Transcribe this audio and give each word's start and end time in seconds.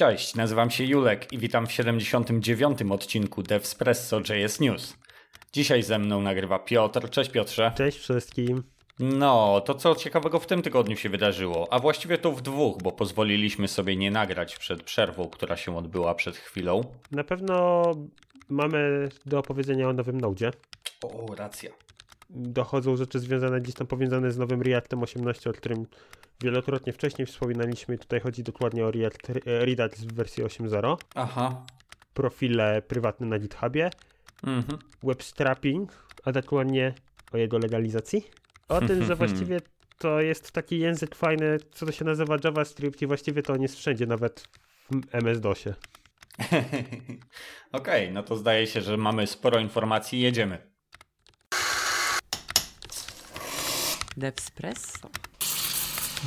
Cześć, 0.00 0.34
nazywam 0.34 0.70
się 0.70 0.84
Julek 0.84 1.32
i 1.32 1.38
witam 1.38 1.66
w 1.66 1.72
79. 1.72 2.78
odcinku 2.90 3.42
Devspresso 3.42 4.20
JS 4.20 4.60
News. 4.60 4.96
Dzisiaj 5.52 5.82
ze 5.82 5.98
mną 5.98 6.20
nagrywa 6.20 6.58
Piotr. 6.58 7.10
Cześć 7.10 7.30
Piotrze. 7.30 7.72
Cześć 7.76 7.98
wszystkim. 7.98 8.62
No, 8.98 9.60
to 9.60 9.74
co 9.74 9.94
ciekawego 9.94 10.38
w 10.38 10.46
tym 10.46 10.62
tygodniu 10.62 10.96
się 10.96 11.08
wydarzyło? 11.08 11.72
A 11.72 11.78
właściwie 11.78 12.18
to 12.18 12.32
w 12.32 12.42
dwóch, 12.42 12.82
bo 12.82 12.92
pozwoliliśmy 12.92 13.68
sobie 13.68 13.96
nie 13.96 14.10
nagrać 14.10 14.56
przed 14.56 14.82
przerwą, 14.82 15.28
która 15.28 15.56
się 15.56 15.76
odbyła 15.76 16.14
przed 16.14 16.36
chwilą. 16.36 16.84
Na 17.10 17.24
pewno 17.24 17.82
mamy 18.48 19.08
do 19.26 19.38
opowiedzenia 19.38 19.88
o 19.88 19.92
nowym 19.92 20.20
Node. 20.20 20.52
O, 21.02 21.34
racja. 21.34 21.70
Dochodzą 22.34 22.96
rzeczy 22.96 23.18
związane 23.18 23.60
gdzieś 23.60 23.74
tam 23.74 23.86
powiązane 23.86 24.32
z 24.32 24.38
nowym 24.38 24.62
Reactem 24.62 25.02
18, 25.02 25.50
o 25.50 25.52
którym 25.52 25.86
wielokrotnie 26.42 26.92
wcześniej 26.92 27.26
wspominaliśmy. 27.26 27.98
Tutaj 27.98 28.20
chodzi 28.20 28.42
dokładnie 28.42 28.84
o 28.84 28.90
React, 28.90 29.32
Redux 29.44 30.00
w 30.00 30.12
wersji 30.12 30.44
8.0. 30.44 30.96
Aha. 31.14 31.66
Profile 32.14 32.82
prywatne 32.82 33.26
na 33.26 33.38
GitHubie. 33.38 33.90
Mhm. 34.46 34.78
Webstrapping, 35.02 36.06
a 36.24 36.32
dokładnie 36.32 36.94
o 37.32 37.36
jego 37.36 37.58
legalizacji. 37.58 38.26
O 38.68 38.80
tym, 38.80 39.04
że 39.04 39.16
właściwie 39.26 39.60
to 39.98 40.20
jest 40.20 40.52
taki 40.52 40.78
język 40.78 41.14
fajny, 41.14 41.58
co 41.72 41.86
to 41.86 41.92
się 41.92 42.04
nazywa 42.04 42.36
JavaScript 42.44 43.02
i 43.02 43.06
właściwie 43.06 43.42
to 43.42 43.52
on 43.52 43.62
jest 43.62 43.76
wszędzie, 43.76 44.06
nawet 44.06 44.48
w 44.90 45.14
MS-DOSie. 45.14 45.74
Okej, 47.72 48.02
okay, 48.02 48.10
no 48.12 48.22
to 48.22 48.36
zdaje 48.36 48.66
się, 48.66 48.80
że 48.80 48.96
mamy 48.96 49.26
sporo 49.26 49.58
informacji. 49.58 50.20
Jedziemy. 50.20 50.69
Devspresso. 54.20 55.08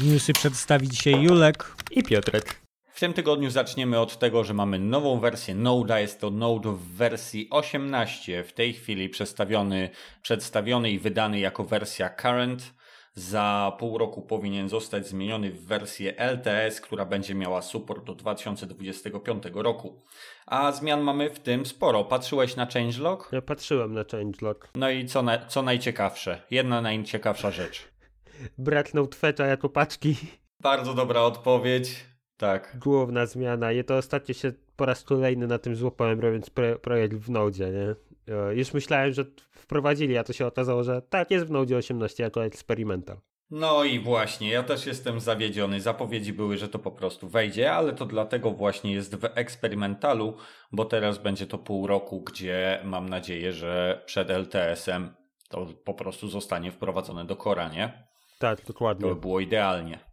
Newsy 0.01 0.33
przedstawi 0.33 0.89
dzisiaj 0.89 1.21
Julek 1.21 1.75
i 1.91 2.03
Piotrek. 2.03 2.61
W 2.93 2.99
tym 2.99 3.13
tygodniu 3.13 3.49
zaczniemy 3.49 3.99
od 3.99 4.19
tego, 4.19 4.43
że 4.43 4.53
mamy 4.53 4.79
nową 4.79 5.19
wersję 5.19 5.55
Node'a. 5.55 5.97
Jest 5.97 6.19
to 6.19 6.29
Node 6.29 6.71
w 6.71 6.79
wersji 6.79 7.47
18. 7.49 8.43
W 8.43 8.53
tej 8.53 8.73
chwili 8.73 9.09
przedstawiony, 9.09 9.89
przedstawiony 10.21 10.91
i 10.91 10.99
wydany 10.99 11.39
jako 11.39 11.63
wersja 11.63 12.09
Current. 12.09 12.73
Za 13.15 13.75
pół 13.79 13.97
roku 13.97 14.21
powinien 14.21 14.69
zostać 14.69 15.07
zmieniony 15.07 15.51
w 15.51 15.65
wersję 15.65 16.17
LTS, 16.17 16.81
która 16.81 17.05
będzie 17.05 17.35
miała 17.35 17.61
support 17.61 18.05
do 18.05 18.15
2025 18.15 19.43
roku. 19.53 20.01
A 20.45 20.71
zmian 20.71 21.01
mamy 21.01 21.29
w 21.29 21.39
tym 21.39 21.65
sporo. 21.65 22.03
Patrzyłeś 22.03 22.55
na 22.55 22.65
changelog? 22.65 23.29
Ja 23.31 23.41
patrzyłem 23.41 23.93
na 23.93 24.03
changelog. 24.11 24.69
No 24.75 24.89
i 24.89 25.05
co, 25.05 25.21
na, 25.21 25.45
co 25.45 25.61
najciekawsze? 25.61 26.41
Jedna 26.51 26.81
najciekawsza 26.81 27.51
rzecz. 27.51 27.87
Brak 28.57 28.93
notefetcha 28.93 29.45
jako 29.45 29.69
paczki. 29.69 30.15
Bardzo 30.59 30.93
dobra 30.93 31.21
odpowiedź. 31.21 32.05
Tak. 32.37 32.77
Główna 32.79 33.25
zmiana. 33.25 33.71
I 33.71 33.83
to 33.83 33.97
ostatnio 33.97 34.33
się 34.33 34.51
po 34.75 34.85
raz 34.85 35.03
kolejny 35.03 35.47
na 35.47 35.59
tym 35.59 35.75
złapałem, 35.75 36.19
robiąc 36.19 36.49
pro, 36.49 36.79
projekt 36.79 37.15
w 37.15 37.29
Node, 37.29 37.71
nie? 37.71 37.95
E, 38.27 38.55
już 38.55 38.73
myślałem, 38.73 39.13
że 39.13 39.25
wprowadzili, 39.51 40.17
a 40.17 40.23
to 40.23 40.33
się 40.33 40.47
okazało, 40.47 40.83
że 40.83 41.01
tak, 41.01 41.31
jest 41.31 41.45
w 41.45 41.51
Node 41.51 41.77
18 41.77 42.23
jako 42.23 42.45
eksperymental. 42.45 43.17
No 43.51 43.83
i 43.83 43.99
właśnie, 43.99 44.51
ja 44.51 44.63
też 44.63 44.85
jestem 44.85 45.19
zawiedziony. 45.19 45.81
Zapowiedzi 45.81 46.33
były, 46.33 46.57
że 46.57 46.69
to 46.69 46.79
po 46.79 46.91
prostu 46.91 47.27
wejdzie, 47.29 47.73
ale 47.73 47.93
to 47.93 48.05
dlatego 48.05 48.51
właśnie 48.51 48.93
jest 48.93 49.15
w 49.15 49.25
eksperymentalu, 49.35 50.37
bo 50.71 50.85
teraz 50.85 51.17
będzie 51.17 51.47
to 51.47 51.57
pół 51.57 51.87
roku, 51.87 52.21
gdzie 52.21 52.81
mam 52.83 53.09
nadzieję, 53.09 53.53
że 53.53 54.01
przed 54.05 54.29
LTS-em 54.29 55.09
to 55.49 55.65
po 55.65 55.93
prostu 55.93 56.27
zostanie 56.27 56.71
wprowadzone 56.71 57.25
do 57.25 57.35
Kora, 57.35 57.69
nie? 57.69 58.07
Tak, 58.39 58.65
dokładnie. 58.65 59.09
To 59.09 59.15
by 59.15 59.21
było 59.21 59.39
idealnie. 59.39 60.12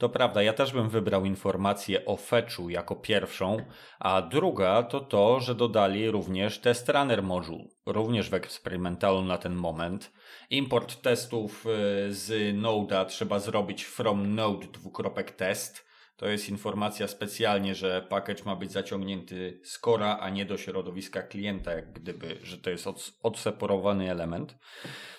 To 0.00 0.08
prawda, 0.08 0.42
ja 0.42 0.52
też 0.52 0.72
bym 0.72 0.88
wybrał 0.88 1.24
informację 1.24 2.04
o 2.04 2.16
fetchu 2.16 2.70
jako 2.70 2.96
pierwszą, 2.96 3.56
a 3.98 4.22
druga 4.22 4.82
to 4.82 5.00
to, 5.00 5.40
że 5.40 5.54
dodali 5.54 6.10
również 6.10 6.58
test 6.58 6.88
runner 6.88 7.22
module, 7.22 7.64
również 7.86 8.30
w 8.30 8.34
eksperymentalu 8.34 9.22
na 9.22 9.38
ten 9.38 9.54
moment. 9.54 10.12
Import 10.50 11.02
testów 11.02 11.66
y, 11.66 12.14
z 12.14 12.56
Node'a 12.56 13.06
trzeba 13.06 13.38
zrobić 13.38 13.84
from 13.84 14.34
node 14.34 14.66
dwukropek 14.66 15.30
test. 15.30 15.89
To 16.20 16.28
jest 16.28 16.48
informacja 16.48 17.08
specjalnie, 17.08 17.74
że 17.74 18.06
package 18.08 18.44
ma 18.44 18.56
być 18.56 18.72
zaciągnięty 18.72 19.60
z 19.64 19.78
Cora, 19.78 20.18
a 20.20 20.30
nie 20.30 20.44
do 20.44 20.56
środowiska 20.56 21.22
klienta, 21.22 21.72
jak 21.72 21.92
gdyby, 21.92 22.38
że 22.42 22.58
to 22.58 22.70
jest 22.70 22.86
odseparowany 23.22 24.10
element. 24.10 24.58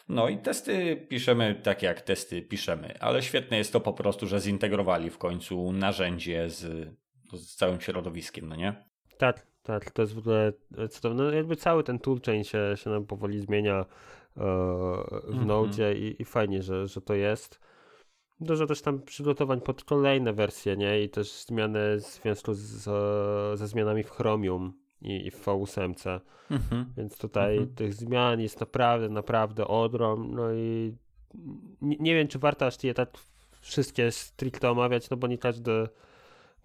No 0.10 0.30
i 0.30 0.38
testy 0.38 1.06
piszemy 1.10 1.56
tak 1.64 1.82
jak 1.82 2.02
testy 2.02 2.42
piszemy, 2.42 3.00
ale 3.00 3.22
świetne 3.22 3.58
jest 3.58 3.74
to 3.74 3.80
po 3.80 3.94
prostu, 3.94 4.28
że 4.28 4.40
zintegrowali 4.40 5.10
w 5.10 5.18
końcu 5.18 5.72
narzędzie 5.72 6.50
z, 6.50 6.90
z 7.34 7.56
całym 7.56 7.82
środowiskiem, 7.82 8.50
no 8.50 8.56
nie? 8.56 8.86
Tak, 9.18 9.48
tak, 9.64 9.92
to 9.92 10.02
jest 10.02 10.14
w 10.14 10.18
ogóle 10.18 10.54
cudowne. 10.90 11.24
No 11.24 11.32
jakby 11.32 11.56
cały 11.56 11.84
ten 11.84 12.00
toolchain 12.00 12.44
się, 12.44 12.74
się 12.76 12.90
nam 12.90 13.06
powoli 13.06 13.40
zmienia 13.40 13.76
e, 13.80 13.86
w 14.34 15.36
-hmm. 15.36 15.46
Node 15.46 15.94
i, 15.96 16.22
i 16.22 16.26
fajnie, 16.26 16.62
że, 16.62 16.88
że 16.88 17.02
to 17.02 17.14
jest. 17.14 17.71
Dużo 18.42 18.68
też 18.68 18.82
tam 18.82 19.02
przygotowań 19.02 19.62
pod 19.62 19.84
kolejne 19.84 20.34
wersje, 20.34 20.78
nie? 20.78 21.02
I 21.02 21.10
też 21.10 21.32
zmiany 21.32 21.98
w 21.98 22.02
związku 22.02 22.54
z, 22.54 22.84
ze 23.60 23.68
zmianami 23.68 24.04
w 24.04 24.12
Chromium 24.12 24.74
i, 25.02 25.28
i 25.28 25.32
w 25.32 25.46
V8. 25.46 26.20
Mhm. 26.52 26.86
Więc 26.98 27.18
tutaj 27.18 27.58
mhm. 27.58 27.76
tych 27.76 27.94
zmian 27.94 28.42
jest 28.42 28.60
naprawdę, 28.60 29.10
naprawdę 29.10 29.68
odrom. 29.68 30.36
No 30.36 30.54
i 30.54 30.96
nie, 31.82 31.98
nie 32.00 32.16
wiem, 32.16 32.28
czy 32.28 32.40
warto 32.40 32.66
aż 32.66 32.84
je 32.84 32.94
tak 32.94 33.10
wszystkie 33.62 34.12
stricte 34.12 34.72
omawiać, 34.72 35.10
no 35.10 35.18
bo 35.18 35.28
nie 35.28 35.38
każdy 35.38 35.88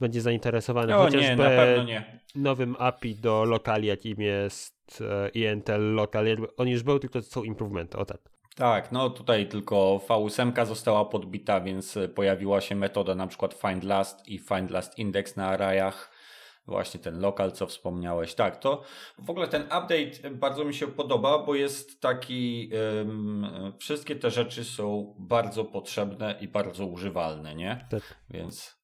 będzie 0.00 0.20
zainteresowany 0.20 0.96
o, 0.96 1.02
chociażby 1.02 1.42
nie, 1.86 2.20
nowym 2.34 2.76
API 2.78 3.14
do 3.14 3.44
lokali, 3.44 3.88
jakim 3.88 4.20
jest 4.20 5.02
e, 5.10 5.28
INTL 5.28 5.94
Local. 5.94 6.26
On 6.56 6.68
już 6.68 6.82
był, 6.82 6.98
tylko 6.98 7.22
są 7.22 7.42
improvementy, 7.42 7.98
o 7.98 8.04
tak. 8.04 8.35
Tak, 8.56 8.92
no 8.92 9.10
tutaj 9.10 9.48
tylko 9.48 10.00
V8 10.08 10.66
została 10.66 11.04
podbita, 11.04 11.60
więc 11.60 11.98
pojawiła 12.14 12.60
się 12.60 12.74
metoda 12.74 13.14
na 13.14 13.26
przykład 13.26 13.54
find 13.54 13.84
last 13.84 14.28
i 14.28 14.38
find 14.38 14.70
last 14.70 14.98
index 14.98 15.36
na 15.36 15.48
arrayach 15.48 16.16
Właśnie 16.66 17.00
ten 17.00 17.20
lokal, 17.20 17.52
co 17.52 17.66
wspomniałeś. 17.66 18.34
Tak, 18.34 18.56
to 18.56 18.82
w 19.18 19.30
ogóle 19.30 19.48
ten 19.48 19.62
update 19.62 20.30
bardzo 20.30 20.64
mi 20.64 20.74
się 20.74 20.86
podoba, 20.86 21.38
bo 21.38 21.54
jest 21.54 22.00
taki. 22.00 22.70
Um, 22.98 23.72
wszystkie 23.78 24.16
te 24.16 24.30
rzeczy 24.30 24.64
są 24.64 25.14
bardzo 25.18 25.64
potrzebne 25.64 26.38
i 26.40 26.48
bardzo 26.48 26.86
używalne, 26.86 27.54
nie? 27.54 27.86
Tak. 27.90 28.02
Więc 28.30 28.76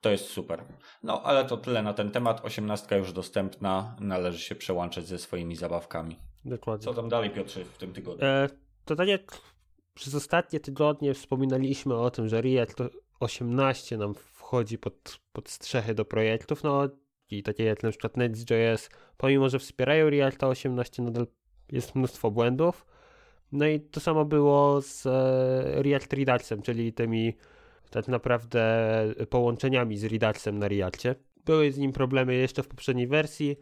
to 0.00 0.10
jest 0.10 0.28
super. 0.28 0.64
No, 1.02 1.22
ale 1.22 1.44
to 1.44 1.56
tyle 1.56 1.82
na 1.82 1.94
ten 1.94 2.10
temat. 2.10 2.44
18 2.44 2.98
już 2.98 3.12
dostępna. 3.12 3.96
Należy 4.00 4.38
się 4.38 4.54
przełączać 4.54 5.06
ze 5.06 5.18
swoimi 5.18 5.56
zabawkami. 5.56 6.16
Dokładnie. 6.44 6.84
Co 6.84 6.94
tam 6.94 7.08
dalej, 7.08 7.30
Piotrze, 7.30 7.64
w 7.64 7.78
tym 7.78 7.92
tygodniu? 7.92 8.26
E, 8.26 8.48
to 8.88 8.96
tak 8.96 9.08
jak 9.08 9.40
przez 9.94 10.14
ostatnie 10.14 10.60
tygodnie 10.60 11.14
wspominaliśmy 11.14 11.94
o 11.94 12.10
tym, 12.10 12.28
że 12.28 12.40
React 12.40 12.76
18 13.20 13.96
nam 13.96 14.14
wchodzi 14.14 14.78
pod, 14.78 15.20
pod 15.32 15.48
strzechy 15.48 15.94
do 15.94 16.04
projektów, 16.04 16.62
no 16.62 16.88
i 17.30 17.42
takie 17.42 17.64
jak 17.64 17.82
na 17.82 17.90
przykład 17.90 18.16
Next.js, 18.16 18.90
pomimo 19.16 19.48
że 19.48 19.58
wspierają 19.58 20.10
Reacta 20.10 20.48
18, 20.48 21.02
nadal 21.02 21.26
jest 21.72 21.94
mnóstwo 21.94 22.30
błędów. 22.30 22.86
No 23.52 23.66
i 23.66 23.80
to 23.80 24.00
samo 24.00 24.24
było 24.24 24.80
z 24.82 25.06
e, 25.06 25.82
React 25.82 26.12
Reduxem, 26.12 26.62
czyli 26.62 26.92
tymi 26.92 27.32
tak 27.90 28.08
naprawdę 28.08 28.64
połączeniami 29.30 29.98
z 29.98 30.04
Reduxem 30.04 30.58
na 30.58 30.68
Reactie. 30.68 31.14
Były 31.44 31.72
z 31.72 31.78
nim 31.78 31.92
problemy 31.92 32.34
jeszcze 32.34 32.62
w 32.62 32.68
poprzedniej 32.68 33.06
wersji, 33.06 33.56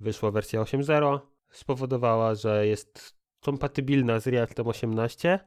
wyszła 0.00 0.30
wersja 0.30 0.62
8.0, 0.62 1.18
spowodowała, 1.50 2.34
że 2.34 2.66
jest 2.66 3.19
kompatybilna 3.40 4.20
z 4.20 4.26
Reactem 4.26 4.66
18 4.66 5.38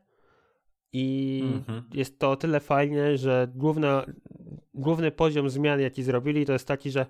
i 0.93 1.41
mhm. 1.55 1.83
jest 1.93 2.19
to 2.19 2.31
o 2.31 2.35
tyle 2.35 2.59
fajnie, 2.59 3.17
że 3.17 3.47
główna, 3.55 4.05
główny 4.73 5.11
poziom 5.11 5.49
zmian, 5.49 5.79
jaki 5.79 6.03
zrobili, 6.03 6.45
to 6.45 6.53
jest 6.53 6.67
taki, 6.67 6.91
że 6.91 7.05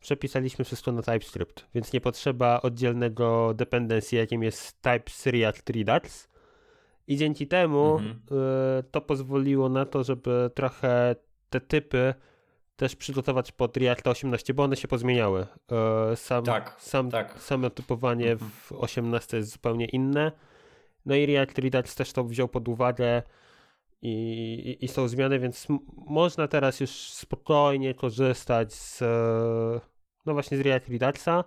przepisaliśmy 0.00 0.64
wszystko 0.64 0.92
na 0.92 1.02
TypeScript, 1.02 1.66
więc 1.74 1.92
nie 1.92 2.00
potrzeba 2.00 2.60
oddzielnego 2.62 3.54
dependencji, 3.54 4.18
jakim 4.18 4.42
jest 4.42 4.82
Types 4.82 5.26
React 5.26 5.70
Redux. 5.70 6.28
I 7.06 7.16
dzięki 7.16 7.46
temu 7.46 7.92
mhm. 7.92 8.20
y, 8.80 8.82
to 8.90 9.00
pozwoliło 9.00 9.68
na 9.68 9.86
to, 9.86 10.04
żeby 10.04 10.50
trochę 10.54 11.16
te 11.50 11.60
typy 11.60 12.14
też 12.78 12.96
przygotować 12.96 13.52
pod 13.52 13.76
React 13.76 14.06
18, 14.06 14.54
bo 14.54 14.62
one 14.62 14.76
się 14.76 14.88
pozmieniały. 14.88 15.46
Y, 16.12 16.16
sam, 16.16 16.44
tak, 16.44 16.76
sam, 16.80 17.10
tak. 17.10 17.40
Samo 17.40 17.70
typowanie 17.70 18.32
mhm. 18.32 18.50
w 18.50 18.72
18 18.72 19.36
jest 19.36 19.52
zupełnie 19.52 19.86
inne. 19.86 20.32
No 21.06 21.14
i 21.14 21.26
React 21.26 21.58
Redux 21.58 21.94
też 21.94 22.12
to 22.12 22.24
wziął 22.24 22.48
pod 22.48 22.68
uwagę 22.68 23.22
i, 24.02 24.12
i, 24.80 24.84
i 24.84 24.88
są 24.88 25.08
zmiany, 25.08 25.38
więc 25.38 25.66
można 26.06 26.48
teraz 26.48 26.80
już 26.80 26.90
spokojnie 26.90 27.94
korzystać 27.94 28.72
z 28.72 29.02
no 30.26 30.32
właśnie 30.32 30.58
z 30.58 30.60
React 30.60 30.88
Reduxa. 30.88 31.44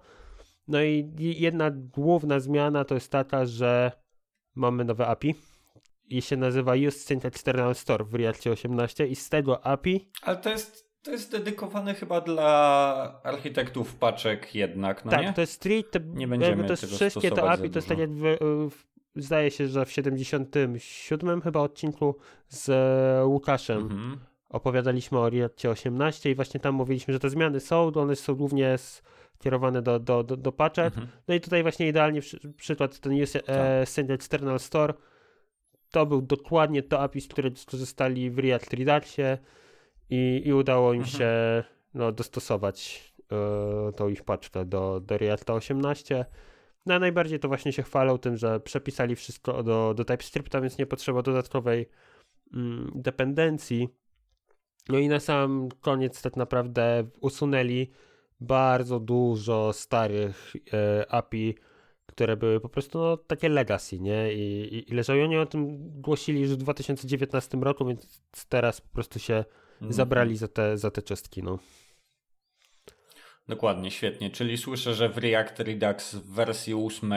No 0.68 0.84
i 0.84 1.14
jedna 1.20 1.72
główna 1.72 2.40
zmiana 2.40 2.86
to 2.86 2.96
jest 2.96 3.12
taka, 3.12 3.46
że 3.46 3.92
mamy 4.56 4.86
nowe 4.86 5.08
API 5.08 5.36
i 6.06 6.22
się 6.22 6.38
nazywa 6.38 6.74
Use 6.88 7.00
Sync 7.00 7.26
External 7.26 7.76
Store 7.76 8.06
w 8.06 8.14
Reactie 8.14 8.52
18 8.52 9.08
i 9.08 9.16
z 9.16 9.30
tego 9.30 9.66
API... 9.66 10.10
Ale 10.22 10.38
to 10.38 10.50
jest 10.50 10.91
To 11.04 11.12
jest 11.12 11.32
dedykowane 11.32 11.94
chyba 11.94 12.22
dla 12.22 13.22
architektów 13.24 13.96
paczek 13.96 14.56
jednak, 14.56 15.06
no 15.06 15.12
tak, 15.12 15.22
nie? 15.22 15.34
to 15.34 15.42
jest 15.42 15.54
stricte, 15.54 16.00
nie 16.00 16.28
będziemy 16.28 16.64
to 16.64 16.74
jest 16.74 16.82
tego 16.82 16.96
wszystkie 16.96 17.30
te 17.30 17.36
stosować 17.36 17.60
API, 17.60 17.70
to 17.70 17.78
jest 17.78 17.88
tak 17.88 17.98
jak 17.98 18.12
w, 18.12 18.38
w, 18.70 18.84
zdaje 19.16 19.52
się, 19.52 19.68
że 19.68 19.86
w 19.86 19.92
77 19.92 21.42
chyba 21.42 21.60
odcinku 21.60 22.16
z 22.48 22.70
e, 22.70 23.26
Łukaszem 23.26 23.78
Mhm. 23.78 24.20
opowiadaliśmy 24.50 25.20
o 25.20 25.30
Reactie 25.30 25.70
18 25.70 26.32
i 26.32 26.36
właśnie 26.36 26.60
tam 26.60 26.76
mówiliśmy, 26.76 27.14
że 27.14 27.20
te 27.20 27.30
zmiany 27.30 27.60
są, 27.60 27.92
one 27.94 28.16
są 28.16 28.36
głównie 28.36 28.78
skierowane 28.78 29.82
do, 29.82 30.00
do, 30.00 30.24
do, 30.24 30.38
do 30.38 30.52
paczek. 30.52 30.86
Mhm. 30.86 31.08
No 31.28 31.34
i 31.34 31.42
tutaj 31.42 31.62
właśnie 31.62 31.88
idealnie 31.88 32.22
przy, 32.22 32.54
przykład 32.54 33.00
ten 33.00 33.22
Use 33.22 33.48
e, 33.48 33.86
Send 33.86 34.12
External 34.12 34.60
Store 34.60 34.94
to 35.92 36.06
był 36.06 36.22
dokładnie 36.22 36.84
to 36.84 37.00
API, 37.00 37.22
z 37.22 37.28
którego 37.28 37.56
skorzystali 37.56 38.32
w 38.32 38.40
React 38.40 38.74
Reduxie 38.74 39.38
i, 40.12 40.42
i 40.46 40.54
udało 40.54 40.94
im 40.94 41.02
Mhm. 41.02 41.18
się 41.18 41.64
no, 41.94 42.12
dostosować 42.12 43.04
e, 43.32 43.92
tą 43.94 44.10
ich 44.10 44.24
paczkę 44.24 44.66
do, 44.66 45.00
do 45.00 45.18
Reacta 45.18 45.54
18. 45.54 46.26
No 46.86 47.00
najbardziej 47.00 47.40
to 47.40 47.48
właśnie 47.48 47.74
się 47.74 47.84
chwalą 47.84 48.18
tym, 48.18 48.38
że 48.38 48.60
przepisali 48.60 49.16
wszystko 49.16 49.64
do, 49.64 49.94
do 49.94 50.06
TypeScripta, 50.06 50.62
więc 50.62 50.78
nie 50.78 50.86
potrzeba 50.86 51.22
dodatkowej 51.22 51.90
mm, 52.54 52.92
dependencji. 52.96 53.90
No 54.90 54.98
i 54.98 55.08
na 55.08 55.20
sam 55.20 55.70
koniec 55.82 56.22
tak 56.22 56.36
naprawdę 56.38 57.08
usunęli 57.22 57.92
bardzo 58.40 59.00
dużo 59.00 59.74
starych 59.74 60.54
e, 60.74 61.12
API, 61.12 61.56
które 62.06 62.38
były 62.38 62.60
po 62.60 62.70
prostu 62.70 63.00
no, 63.00 63.18
takie 63.18 63.50
legacy, 63.50 64.00
nie? 64.00 64.34
I, 64.34 64.76
i, 64.76 64.92
i 64.92 64.96
leżały. 64.96 65.24
Oni 65.24 65.38
o 65.38 65.46
tym 65.46 65.78
głosili 66.02 66.42
już 66.42 66.52
w 66.52 66.58
2019 66.58 67.58
roku, 67.58 67.86
więc 67.86 68.22
teraz 68.50 68.82
po 68.82 68.90
prostu 68.90 69.20
się 69.20 69.46
Mhm. 69.82 69.94
zabrali 69.94 70.38
za 70.38 70.48
te, 70.48 70.78
za 70.78 70.92
te 70.92 71.02
czystki, 71.02 71.44
no. 71.44 71.60
Dokładnie, 73.48 73.92
świetnie. 73.92 74.30
Czyli 74.30 74.58
słyszę, 74.58 74.94
że 74.94 75.10
w 75.10 75.18
React 75.18 75.60
Redux 75.60 76.16
w 76.16 76.34
wersji 76.34 76.74
8 76.74 77.14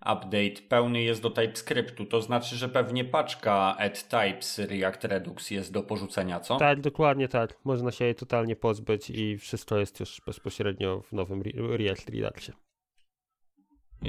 update 0.00 0.62
pełny 0.68 1.02
jest 1.02 1.22
do 1.22 1.30
TypeScriptu. 1.30 2.06
To 2.06 2.22
znaczy, 2.22 2.56
że 2.56 2.68
pewnie 2.68 3.04
paczka 3.04 3.76
add 3.78 4.08
types 4.08 4.58
React 4.58 5.04
Redux 5.04 5.50
jest 5.50 5.72
do 5.72 5.82
porzucenia, 5.82 6.40
co? 6.40 6.56
Tak, 6.56 6.80
dokładnie 6.80 7.28
tak. 7.28 7.58
Można 7.64 7.90
się 7.90 8.04
jej 8.04 8.14
totalnie 8.14 8.56
pozbyć 8.56 9.10
i 9.10 9.38
wszystko 9.38 9.78
jest 9.78 10.00
już 10.00 10.22
bezpośrednio 10.26 11.02
w 11.02 11.12
nowym 11.12 11.40
Re- 11.40 11.76
React 11.76 12.10
Reduxie. 12.10 12.54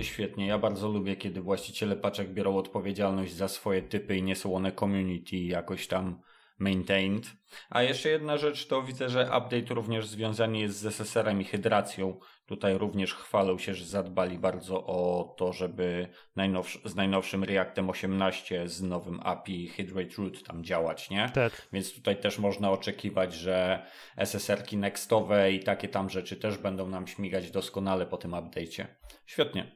Świetnie. 0.01 0.47
Ja 0.47 0.59
bardzo 0.59 0.89
lubię, 0.89 1.15
kiedy 1.15 1.41
właściciele 1.41 1.95
paczek 1.95 2.33
biorą 2.33 2.57
odpowiedzialność 2.57 3.33
za 3.33 3.47
swoje 3.47 3.81
typy 3.81 4.17
i 4.17 4.23
nie 4.23 4.35
są 4.35 4.55
one 4.55 4.71
community 4.71 5.35
jakoś 5.37 5.87
tam 5.87 6.21
maintained. 6.59 7.25
A 7.69 7.83
jeszcze 7.83 8.09
jedna 8.09 8.37
rzecz, 8.37 8.67
to 8.67 8.83
widzę, 8.83 9.09
że 9.09 9.21
update 9.21 9.73
również 9.73 10.07
związany 10.07 10.59
jest 10.59 10.77
z 10.79 10.85
SSR-em 10.85 11.41
i 11.41 11.43
hydracją. 11.43 12.19
Tutaj 12.45 12.77
również 12.77 13.13
chwalą 13.13 13.57
się, 13.57 13.73
że 13.73 13.85
zadbali 13.85 14.39
bardzo 14.39 14.85
o 14.85 15.35
to, 15.37 15.53
żeby 15.53 16.07
najnowszy, 16.35 16.79
z 16.85 16.95
najnowszym 16.95 17.43
Reactem 17.43 17.89
18 17.89 18.67
z 18.67 18.81
nowym 18.81 19.19
API 19.23 19.67
Hydrate 19.67 20.15
Root 20.17 20.43
tam 20.43 20.63
działać, 20.63 21.09
nie? 21.09 21.31
Tak. 21.33 21.67
Więc 21.73 21.93
tutaj 21.93 22.19
też 22.19 22.39
można 22.39 22.71
oczekiwać, 22.71 23.33
że 23.33 23.85
SSR-ki 24.17 24.77
nextowe 24.77 25.51
i 25.51 25.63
takie 25.63 25.87
tam 25.87 26.09
rzeczy 26.09 26.35
też 26.35 26.57
będą 26.57 26.87
nam 26.87 27.07
śmigać 27.07 27.51
doskonale 27.51 28.05
po 28.05 28.17
tym 28.17 28.31
update'cie. 28.31 28.85
Świetnie. 29.25 29.75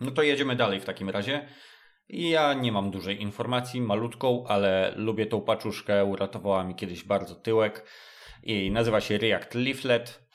No 0.00 0.10
to 0.10 0.22
jedziemy 0.22 0.56
dalej 0.56 0.80
w 0.80 0.84
takim 0.84 1.10
razie. 1.10 1.48
Ja 2.08 2.54
nie 2.54 2.72
mam 2.72 2.90
dużej 2.90 3.22
informacji, 3.22 3.80
malutką, 3.80 4.44
ale 4.46 4.94
lubię 4.96 5.26
tą 5.26 5.40
paczuszkę, 5.40 6.04
uratowała 6.04 6.64
mi 6.64 6.74
kiedyś 6.74 7.04
bardzo 7.04 7.34
tyłek. 7.34 7.86
I 8.42 8.70
nazywa 8.70 9.00
się 9.00 9.18
React 9.18 9.54
Leaflet. 9.54 10.28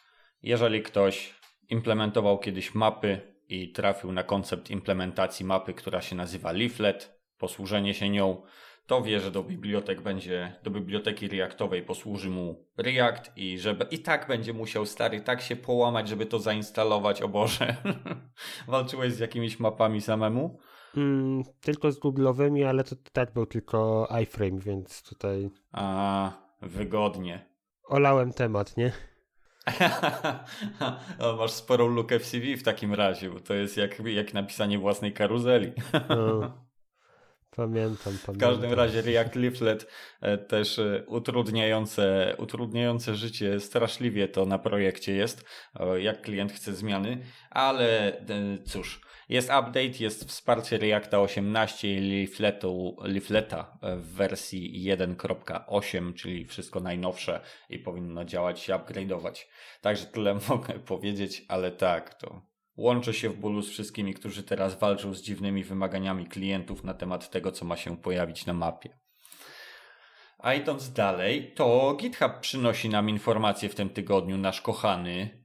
Jeżeli 0.44 0.82
ktoś 0.82 1.36
implementował 1.70 2.40
kiedyś 2.40 2.76
mapy 2.76 3.34
i 3.50 3.72
trafił 3.72 4.12
na 4.12 4.24
koncept 4.24 4.70
implementacji 4.70 5.46
mapy, 5.46 5.74
która 5.74 6.02
się 6.02 6.16
nazywa 6.16 6.52
Leaflet, 6.52 7.20
posłużenie 7.38 7.94
się 7.94 8.10
nią, 8.10 8.42
to 8.90 9.02
wie, 9.02 9.20
że 9.20 9.32
do 9.32 9.44
bibliotek 9.44 10.02
będzie, 10.02 10.56
do 10.64 10.72
biblioteki 10.72 11.28
Reactowej 11.28 11.84
posłuży 11.84 12.30
mu 12.30 12.66
React 12.78 13.32
i 13.36 13.60
że 13.60 13.76
i 13.92 14.00
tak 14.00 14.28
będzie 14.28 14.54
musiał 14.54 14.86
stary 14.86 15.22
tak 15.22 15.42
się 15.42 15.56
połamać, 15.56 16.08
żeby 16.08 16.26
to 16.26 16.40
zainstalować. 16.40 17.22
O 17.22 17.28
Boże, 17.28 17.76
walczyłeś 18.68 19.14
z 19.14 19.20
jakimiś 19.20 19.60
mapami 19.60 20.02
samemu? 20.02 20.60
Mm, 20.98 21.44
tylko 21.62 21.92
z 21.92 22.00
Google'owymi, 22.00 22.64
ale 22.64 22.84
to 22.84 22.96
tak 23.12 23.34
był 23.34 23.46
tylko 23.46 24.08
iframe, 24.22 24.60
więc 24.60 25.04
tutaj 25.04 25.50
A, 25.72 26.32
wygodnie. 26.62 27.46
olałem 27.84 28.34
temat, 28.34 28.78
nie? 28.78 28.92
o, 31.20 31.36
masz 31.36 31.52
sporą 31.52 31.88
lukę 31.88 32.20
w 32.20 32.26
CV 32.26 32.58
w 32.58 32.64
takim 32.64 32.94
razie, 32.94 33.30
bo 33.30 33.40
to 33.40 33.54
jest 33.54 33.78
jak, 33.78 34.00
jak 34.00 34.34
napisanie 34.34 34.80
własnej 34.80 35.14
karuzeli. 35.14 35.72
No. 36.10 36.70
Pamiętam, 37.56 38.14
pamiętam. 38.26 38.36
W 38.36 38.38
każdym 38.38 38.74
razie 38.74 39.02
React 39.02 39.36
Leaflet 39.36 39.88
e, 40.22 40.38
też 40.38 40.80
utrudniające, 41.08 42.36
utrudniające 42.38 43.16
życie 43.16 43.60
straszliwie 43.60 44.28
to 44.28 44.46
na 44.46 44.60
projekcie 44.60 45.14
jest, 45.14 45.46
jak 45.98 46.22
klient 46.22 46.52
chce 46.52 46.74
zmiany, 46.74 47.22
ale 47.50 48.18
e, 48.18 48.24
cóż, 48.66 49.02
jest 49.30 49.50
update, 49.50 50.00
jest 50.00 50.30
wsparcie 50.30 50.78
Reacta 50.78 51.22
18 51.22 51.98
i 51.98 52.28
Leafleta 53.02 53.78
w 53.82 54.14
wersji 54.14 54.84
1.8, 54.90 56.14
czyli 56.14 56.46
wszystko 56.46 56.80
najnowsze 56.80 57.42
i 57.70 57.80
powinno 57.80 58.26
działać 58.26 58.60
się 58.60 58.74
upgrade'ować. 58.74 59.46
Także 59.82 60.06
tyle 60.06 60.38
mogę 60.50 60.80
powiedzieć, 60.80 61.46
ale 61.48 61.72
tak, 61.72 62.14
to 62.14 62.50
Łączę 62.80 63.14
się 63.14 63.30
w 63.30 63.38
bólu 63.38 63.62
z 63.62 63.70
wszystkimi, 63.70 64.14
którzy 64.14 64.44
teraz 64.44 64.80
walczą 64.80 65.14
z 65.14 65.22
dziwnymi 65.22 65.64
wymaganiami 65.64 66.26
klientów 66.26 66.84
na 66.84 66.94
temat 66.94 67.30
tego, 67.30 67.52
co 67.52 67.66
ma 67.66 67.78
się 67.78 67.98
pojawić 67.98 68.46
na 68.46 68.54
mapie. 68.54 69.00
A 70.38 70.54
idąc 70.54 70.94
dalej, 70.94 71.54
to 71.56 71.98
GitHub 72.00 72.40
przynosi 72.40 72.90
nam 72.90 73.10
informacje 73.10 73.70
w 73.70 73.76
tym 73.76 73.90
tygodniu, 73.90 74.38
nasz 74.38 74.62
kochany. 74.62 75.39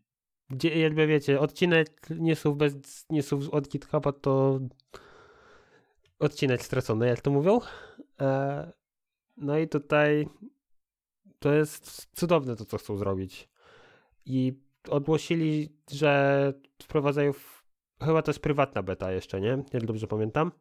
Gdzie, 0.54 0.78
jakby 0.78 1.06
wiecie, 1.06 1.40
odcinek 1.40 2.10
newsów 2.10 2.56
bez 2.56 3.06
newsów 3.10 3.50
od 3.50 3.68
GitHuba 3.68 4.12
to 4.12 4.60
odcinek 6.18 6.62
stracony, 6.62 7.06
jak 7.06 7.20
to 7.20 7.30
mówią. 7.30 7.60
E, 8.20 8.72
no 9.36 9.58
i 9.58 9.68
tutaj 9.68 10.28
to 11.38 11.52
jest 11.52 12.06
cudowne 12.16 12.56
to, 12.56 12.64
co 12.64 12.78
chcą 12.78 12.96
zrobić. 12.96 13.48
I 14.26 14.52
ogłosili, 14.88 15.76
że 15.90 16.52
wprowadzają, 16.82 17.32
w, 17.32 17.64
chyba 18.02 18.22
to 18.22 18.30
jest 18.30 18.40
prywatna 18.40 18.82
beta 18.82 19.12
jeszcze, 19.12 19.40
nie? 19.40 19.64
Jak 19.72 19.84
dobrze 19.86 20.06
pamiętam. 20.06 20.52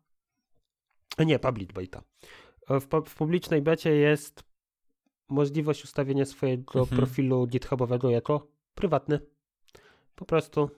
Nie, 1.19 1.39
public 1.39 1.71
beta. 1.71 2.03
E, 2.69 2.79
W, 2.79 2.87
w 3.05 3.15
publicznej 3.15 3.61
becie 3.61 3.95
jest 3.95 4.43
możliwość 5.29 5.83
ustawienia 5.83 6.25
swojego 6.25 6.79
Mhm. 6.79 6.97
profilu 6.97 7.47
GitHubowego 7.47 8.09
jako 8.09 8.47
prywatny. 8.75 9.19
Po 10.15 10.25
prostu 10.25 10.69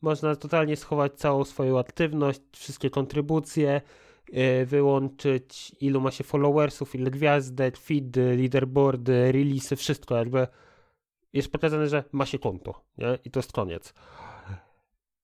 można 0.00 0.36
totalnie 0.36 0.76
schować 0.76 1.14
całą 1.14 1.44
swoją 1.44 1.78
aktywność, 1.78 2.40
wszystkie 2.52 2.90
kontrybucje, 2.90 3.80
yy, 4.32 4.66
wyłączyć 4.66 5.72
ilu 5.80 6.00
ma 6.00 6.10
się 6.10 6.24
followersów, 6.24 6.94
ile 6.94 7.10
gwiazdek, 7.10 7.76
feedy, 7.76 8.36
leaderboardy, 8.36 9.32
releasy, 9.32 9.76
wszystko 9.76 10.16
jakby 10.16 10.46
jest 11.32 11.52
pokazane, 11.52 11.88
że 11.88 12.04
ma 12.12 12.26
się 12.26 12.38
konto, 12.38 12.84
nie? 12.98 13.18
I 13.24 13.30
to 13.30 13.38
jest 13.38 13.52
koniec. 13.52 13.94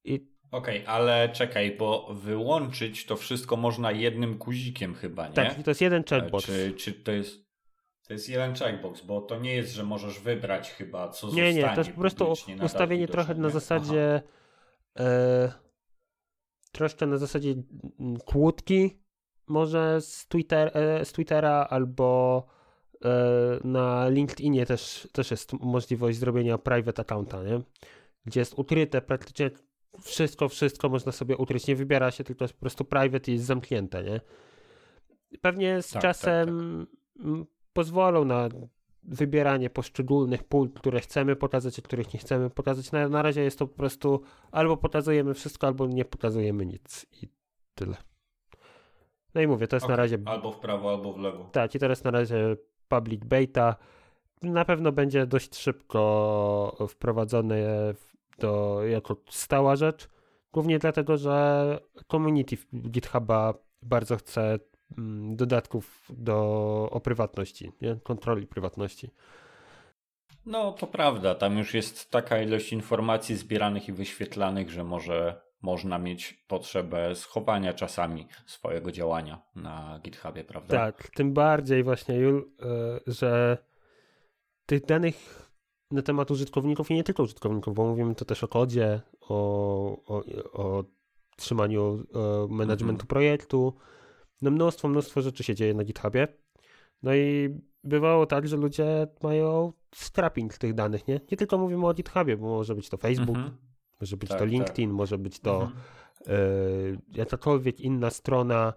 I 0.04 0.30
Okej, 0.50 0.86
ale 0.86 1.28
czekaj, 1.28 1.76
bo 1.76 2.14
wyłączyć 2.14 3.06
to 3.06 3.16
wszystko 3.16 3.56
można 3.56 3.92
jednym 3.92 4.38
guzikiem 4.38 4.94
chyba, 4.94 5.28
nie? 5.28 5.34
tak, 5.34 5.62
to 5.62 5.70
jest 5.70 5.80
jeden 5.80 6.04
checkbox. 6.04 6.46
Czy, 6.46 6.72
czy 6.72 6.92
to 6.92 7.12
jest... 7.12 7.49
To 8.10 8.14
jest 8.14 8.28
jeden 8.28 8.54
checkbox, 8.54 9.00
bo 9.00 9.20
to 9.20 9.38
nie 9.38 9.54
jest, 9.54 9.72
że 9.72 9.84
możesz 9.84 10.20
wybrać 10.20 10.70
chyba, 10.70 11.08
co 11.08 11.26
Nie, 11.26 11.32
zostanie 11.32 11.54
nie, 11.54 11.74
to 11.74 11.80
jest 11.80 11.90
po 11.90 12.00
prostu 12.00 12.34
ustawienie 12.64 13.08
trochę 13.08 13.34
na 13.34 13.48
nie? 13.48 13.52
zasadzie 13.52 14.22
e, 14.98 15.52
troszkę 16.72 17.06
na 17.06 17.18
zasadzie 17.18 17.54
mm, 18.00 18.20
kłódki 18.20 19.02
może 19.46 20.00
z, 20.00 20.26
Twitter, 20.26 20.70
e, 20.74 21.04
z 21.04 21.12
Twittera 21.12 21.66
albo 21.70 22.46
e, 23.04 23.10
na 23.64 24.08
LinkedInie 24.08 24.66
też, 24.66 25.08
też 25.12 25.30
jest 25.30 25.52
możliwość 25.52 26.18
zrobienia 26.18 26.58
private 26.58 27.02
accounta, 27.02 27.42
nie? 27.42 27.60
Gdzie 28.24 28.40
jest 28.40 28.58
ukryte 28.58 29.02
praktycznie 29.02 29.50
wszystko, 30.02 30.48
wszystko 30.48 30.88
można 30.88 31.12
sobie 31.12 31.36
ukryć. 31.36 31.66
Nie 31.66 31.76
wybiera 31.76 32.10
się, 32.10 32.24
tylko 32.24 32.44
jest 32.44 32.54
po 32.54 32.60
prostu 32.60 32.84
private 32.84 33.30
i 33.30 33.34
jest 33.34 33.46
zamknięte, 33.46 34.04
nie? 34.04 34.20
Pewnie 35.40 35.82
z 35.82 35.90
Tak, 35.90 36.02
czasem 36.02 36.48
mm, 37.20 37.46
pozwolą 37.72 38.24
na 38.24 38.48
wybieranie 39.02 39.70
poszczególnych 39.70 40.44
pól, 40.44 40.70
które 40.70 41.00
chcemy 41.00 41.36
pokazać, 41.36 41.78
a 41.78 41.82
których 41.82 42.14
nie 42.14 42.20
chcemy 42.20 42.50
pokazać. 42.50 42.92
Na, 42.92 43.08
na 43.08 43.22
razie 43.22 43.42
jest 43.42 43.58
to 43.58 43.66
po 43.66 43.76
prostu 43.76 44.20
albo 44.52 44.76
pokazujemy 44.76 45.34
wszystko, 45.34 45.66
albo 45.66 45.86
nie 45.86 46.04
pokazujemy 46.04 46.66
nic 46.66 47.06
i 47.22 47.28
tyle. 47.74 47.96
No 49.34 49.40
i 49.40 49.46
mówię, 49.46 49.66
to 49.68 49.76
jest 49.76 49.88
na 49.88 49.94
Okej, 49.94 50.04
razie 50.04 50.18
Albo 50.24 50.52
w 50.52 50.58
prawo, 50.60 50.90
albo 50.90 51.12
w 51.12 51.18
lewo. 51.18 51.48
tak, 51.52 51.74
i 51.74 51.78
teraz 51.78 52.04
na 52.04 52.10
razie 52.10 52.56
public 52.88 53.24
beta. 53.24 53.76
na 54.42 54.64
pewno 54.64 54.92
będzie 54.92 55.26
dość 55.26 55.56
szybko 55.56 56.86
wprowadzone 56.88 57.56
do, 58.38 58.80
jako 58.84 59.16
stała 59.30 59.76
rzecz. 59.76 60.08
Głównie 60.52 60.78
dlatego, 60.78 61.16
że 61.16 61.78
community 62.10 62.56
GitHuba 62.74 63.54
bardzo 63.82 64.16
chce 64.16 64.58
dodatków 65.36 66.08
do, 66.10 66.88
o 66.92 67.00
prywatności, 67.00 67.72
nie? 67.82 67.96
kontroli 68.02 68.46
prywatności. 68.46 69.10
No, 70.46 70.72
to 70.72 70.86
prawda. 70.86 71.34
Tam 71.34 71.58
już 71.58 71.74
jest 71.74 72.10
taka 72.10 72.42
ilość 72.42 72.72
informacji 72.72 73.36
zbieranych 73.36 73.88
i 73.88 73.92
wyświetlanych, 73.92 74.70
że 74.70 74.84
może 74.84 75.40
można 75.62 75.98
mieć 75.98 76.44
potrzebę 76.48 77.14
schowania 77.14 77.74
czasami 77.74 78.26
swojego 78.46 78.92
działania 78.92 79.42
na 79.54 80.00
GitHubie, 80.02 80.44
prawda? 80.44 80.76
Tak, 80.76 81.10
tym 81.10 81.32
bardziej 81.32 81.82
właśnie, 81.82 82.16
Jul, 82.16 82.50
e, 82.60 83.00
że 83.06 83.58
tych 84.66 84.86
danych 84.86 85.50
na 85.90 86.02
temat 86.02 86.30
użytkowników 86.30 86.90
i 86.90 86.94
nie 86.94 87.04
tylko 87.04 87.22
użytkowników, 87.22 87.74
bo 87.74 87.86
mówimy 87.86 88.14
to 88.14 88.24
też 88.24 88.44
o 88.44 88.48
kodzie, 88.48 89.00
o, 89.20 89.36
o, 90.06 90.24
o 90.52 90.84
trzymaniu 91.36 91.82
o 92.14 92.44
e, 92.44 92.48
managementu 92.48 93.02
mhm. 93.02 93.06
projektu. 93.06 93.74
No 94.42 94.50
mnóstwo, 94.50 94.88
mnóstwo 94.88 95.22
rzeczy 95.22 95.44
się 95.44 95.54
dzieje 95.54 95.74
na 95.74 95.84
GitHubie. 95.84 96.28
No 97.02 97.14
i 97.14 97.54
bywało 97.84 98.26
tak, 98.26 98.48
że 98.48 98.56
ludzie 98.56 99.06
mają 99.22 99.72
scrapping 99.94 100.58
tych 100.58 100.74
danych, 100.74 101.08
nie? 101.08 101.20
Nie 101.30 101.36
tylko 101.36 101.58
mówimy 101.58 101.86
o 101.86 101.94
GitHubie, 101.94 102.36
bo 102.36 102.46
może 102.46 102.74
być 102.74 102.88
to 102.88 102.96
Facebook, 102.96 103.36
mhm. 103.36 103.56
może 104.00 104.16
być 104.16 104.28
tak, 104.28 104.38
to 104.38 104.44
LinkedIn, 104.44 104.90
tak. 104.90 104.96
może 104.96 105.18
być 105.18 105.40
to 105.40 105.62
mhm. 105.62 105.80
y, 106.28 106.98
jakakolwiek 107.12 107.80
inna 107.80 108.10
strona, 108.10 108.72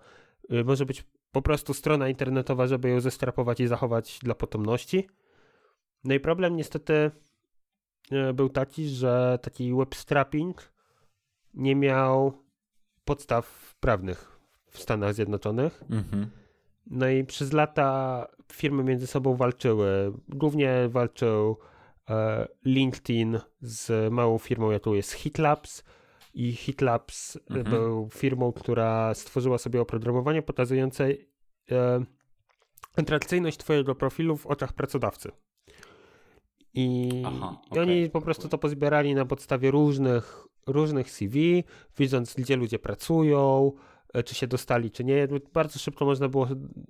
y, 0.51 0.63
może 0.63 0.86
być 0.86 1.05
po 1.32 1.41
prostu 1.41 1.74
strona 1.74 2.10
internetowa, 2.10 2.67
żeby 2.67 2.89
ją 2.89 3.00
zestrapować 3.00 3.60
i 3.60 3.67
zachować 3.67 4.20
dla 4.24 4.36
potomności. 4.36 5.08
No 6.03 6.13
i 6.13 6.20
problem 6.20 6.55
niestety 6.55 7.12
y, 8.12 8.34
był 8.34 8.50
taki, 8.50 8.88
że 8.88 9.39
taki 9.41 9.74
web 9.74 9.96
strapping 9.96 10.74
nie 11.53 11.75
miał 11.75 12.43
podstaw 13.05 13.75
prawnych 13.79 14.32
w 14.73 14.81
Stanach 14.81 15.13
Zjednoczonych. 15.13 15.83
Mhm. 15.89 16.29
No 16.87 17.09
i 17.09 17.23
przez 17.23 17.53
lata 17.53 18.27
firmy 18.51 18.83
między 18.83 19.07
sobą 19.07 19.35
walczyły. 19.35 20.13
Głównie 20.29 20.89
walczył 20.89 21.57
e, 22.09 22.47
LinkedIn 22.65 23.39
z 23.61 24.13
małą 24.13 24.37
firmą, 24.37 24.71
jaką 24.71 24.93
jest 24.93 25.11
HitLabs. 25.11 25.83
I 26.33 26.51
HitLabs 26.51 27.37
mhm. 27.49 27.69
był 27.69 28.09
firmą, 28.13 28.51
która 28.51 29.13
stworzyła 29.13 29.57
sobie 29.57 29.81
oprogramowanie 29.81 30.41
pokazujące 30.41 31.09
e, 31.71 32.05
atrakcyjność 32.97 33.57
Twojego 33.57 33.95
profilu 33.95 34.37
w 34.37 34.47
oczach 34.47 34.73
pracodawcy. 34.73 35.31
I, 36.73 37.09
Aha, 37.25 37.57
okay. 37.71 37.77
I 37.77 37.89
oni 37.89 38.09
po 38.09 38.21
prostu 38.21 38.49
to 38.49 38.57
pozbierali 38.57 39.15
na 39.15 39.25
podstawie 39.25 39.71
różnych, 39.71 40.47
różnych 40.67 41.11
CV, 41.11 41.63
widząc, 41.97 42.33
gdzie 42.33 42.55
ludzie 42.55 42.79
pracują, 42.79 43.71
E, 43.71 43.92
czy 44.25 44.36
się 44.36 44.48
dostali, 44.48 44.91
czy 44.91 45.03
nie. 45.03 45.27
Bardzo 45.53 45.79
szybko 45.79 46.05
można 46.05 46.29
było 46.29 46.48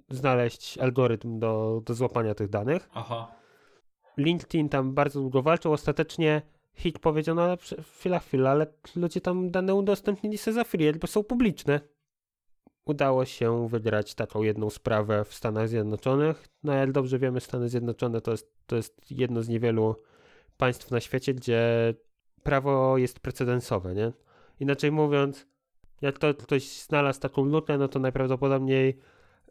znaleźć 0.09 0.77
algorytm 0.77 1.39
do, 1.39 1.81
do 1.85 1.93
złapania 1.93 2.35
tych 2.35 2.49
danych. 2.49 2.89
Aha. 2.93 3.31
LinkedIn 4.17 4.69
tam 4.69 4.93
bardzo 4.93 5.19
długo 5.19 5.41
walczył. 5.41 5.73
Ostatecznie 5.73 6.41
Hit 6.75 6.99
powiedział, 6.99 7.35
no 7.35 7.41
ale 7.41 7.57
chwila, 7.97 8.19
chwila, 8.19 8.49
ale 8.49 8.67
ludzie 8.95 9.21
tam 9.21 9.51
dane 9.51 9.75
udostępnili 9.75 10.37
sobie 10.37 10.53
za 10.53 10.63
free, 10.63 10.93
bo 10.93 11.07
są 11.07 11.23
publiczne. 11.23 11.79
Udało 12.85 13.25
się 13.25 13.67
wygrać 13.69 14.15
taką 14.15 14.43
jedną 14.43 14.69
sprawę 14.69 15.25
w 15.25 15.33
Stanach 15.33 15.69
Zjednoczonych. 15.69 16.47
No 16.63 16.73
jak 16.73 16.91
dobrze 16.91 17.19
wiemy, 17.19 17.41
Stany 17.41 17.69
Zjednoczone 17.69 18.21
to 18.21 18.31
jest, 18.31 18.53
to 18.65 18.75
jest 18.75 19.11
jedno 19.11 19.41
z 19.41 19.49
niewielu 19.49 19.95
państw 20.57 20.91
na 20.91 20.99
świecie, 20.99 21.33
gdzie 21.33 21.93
prawo 22.43 22.97
jest 22.97 23.19
precedensowe, 23.19 23.95
nie? 23.95 24.11
Inaczej 24.59 24.91
mówiąc, 24.91 25.47
jak 26.01 26.19
to 26.19 26.33
ktoś 26.33 26.81
znalazł 26.81 27.19
taką 27.19 27.45
lukę, 27.45 27.77
no 27.77 27.87
to 27.87 27.99
najprawdopodobniej 27.99 28.97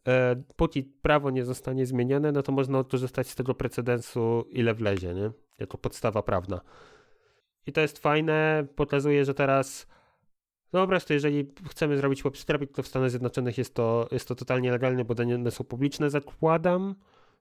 e, 0.08 0.42
póki 0.56 0.82
prawo 0.82 1.30
nie 1.30 1.44
zostanie 1.44 1.87
zmienione, 1.87 2.32
no 2.32 2.42
to 2.42 2.52
można 2.52 2.84
korzystać 2.84 3.28
z 3.28 3.34
tego 3.34 3.54
precedensu 3.54 4.44
ile 4.50 4.75
wlezie, 4.75 5.14
nie? 5.14 5.30
Jako 5.58 5.78
podstawa 5.78 6.22
prawna. 6.22 6.61
I 7.66 7.72
to 7.72 7.80
jest 7.80 7.99
fajne, 7.99 8.66
pokazuje, 8.76 9.25
że 9.25 9.34
teraz 9.34 9.87
no 10.72 10.80
po 10.80 10.87
prostu, 10.88 11.12
jeżeli 11.12 11.52
chcemy 11.70 11.96
zrobić 11.96 12.22
web 12.22 12.34
to 12.75 12.82
w 12.82 12.87
Stanach 12.87 13.11
Zjednoczonych 13.11 13.58
jest 13.58 13.75
to, 13.75 14.08
jest 14.12 14.28
to 14.28 14.34
totalnie 14.34 14.70
legalne, 14.70 15.04
bo 15.04 15.14
dane 15.14 15.50
są 15.50 15.64
publiczne. 15.64 16.11
Zakładam, 16.11 16.94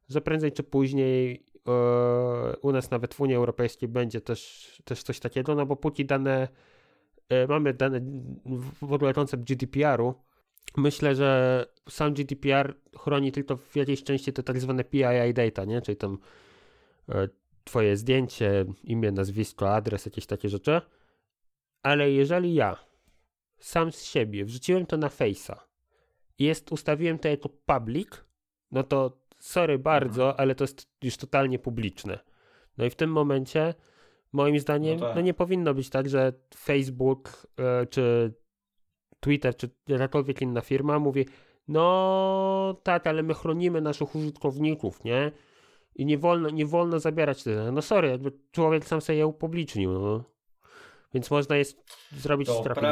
że 0.09 0.21
prędzej 0.21 0.51
czy 0.51 0.63
później 0.63 1.45
e, 1.67 1.71
u 2.61 2.71
nas 2.71 2.91
nawet 2.91 3.13
w 3.13 3.21
Unii 3.21 3.35
Europejskiej 3.35 3.89
będzie 3.89 4.21
też, 4.21 4.81
też 4.85 5.03
coś 5.03 5.19
takiego, 5.19 5.55
no 5.55 5.65
bo 5.65 5.75
póki 5.75 6.05
dane 6.05 6.47
mamy 7.49 7.73
dane 7.73 8.01
podlegające 8.79 9.37
GDPR-u. 9.37 10.13
Myślę, 10.77 11.15
że 11.15 11.65
sam 11.89 12.13
GDPR 12.13 12.75
chroni 12.97 13.31
tylko 13.31 13.57
w 13.57 13.75
jakiejś 13.75 14.03
części 14.03 14.33
te 14.33 14.43
tak 14.43 14.59
zwane 14.59 14.83
PII 14.83 15.33
data, 15.33 15.65
nie? 15.65 15.81
czyli 15.81 15.97
tam 15.97 16.17
e, 17.09 17.27
twoje 17.63 17.97
zdjęcie, 17.97 18.65
imię, 18.83 19.11
nazwisko, 19.11 19.73
adres, 19.75 20.05
jakieś 20.05 20.25
takie 20.25 20.49
rzeczy. 20.49 20.81
Ale 21.83 22.11
jeżeli 22.11 22.53
ja 22.53 22.77
sam 23.59 23.91
z 23.91 24.03
siebie 24.03 24.45
wrzuciłem 24.45 24.85
to 24.85 24.97
na 24.97 25.07
Face'a 25.07 25.55
i 26.37 26.43
jest, 26.43 26.71
ustawiłem 26.71 27.19
to 27.19 27.27
jako 27.27 27.49
public, 27.49 28.09
no 28.71 28.83
to 28.83 29.21
sorry 29.39 29.79
bardzo, 29.79 30.23
mhm. 30.23 30.35
ale 30.41 30.55
to 30.55 30.63
jest 30.63 30.87
już 31.03 31.17
totalnie 31.17 31.59
publiczne. 31.59 32.19
No 32.77 32.85
i 32.85 32.89
w 32.89 32.95
tym 32.95 33.11
momencie 33.11 33.73
Moim 34.33 34.59
zdaniem 34.59 34.99
no, 34.99 35.05
tak. 35.05 35.15
no 35.15 35.21
nie 35.21 35.33
powinno 35.33 35.73
być 35.73 35.89
tak, 35.89 36.09
że 36.09 36.33
Facebook 36.55 37.47
e, 37.59 37.85
czy 37.85 38.33
Twitter 39.19 39.55
czy 39.55 39.69
jakakolwiek 39.87 40.41
inna 40.41 40.61
firma 40.61 40.99
mówi 40.99 41.25
no 41.67 42.81
tak, 42.83 43.07
ale 43.07 43.23
my 43.23 43.33
chronimy 43.33 43.81
naszych 43.81 44.15
użytkowników, 44.15 45.03
nie? 45.03 45.31
I 45.95 46.05
nie 46.05 46.17
wolno, 46.17 46.49
nie 46.49 46.65
wolno 46.65 46.99
zabierać 46.99 47.43
tego. 47.43 47.71
No 47.71 47.81
sorry, 47.81 48.09
jakby 48.09 48.31
człowiek 48.51 48.85
sam 48.85 49.01
sobie 49.01 49.19
je 49.19 49.27
upublicznił, 49.27 49.91
no. 49.91 50.23
Więc 51.13 51.31
można 51.31 51.55
jest 51.57 51.83
zrobić 52.11 52.49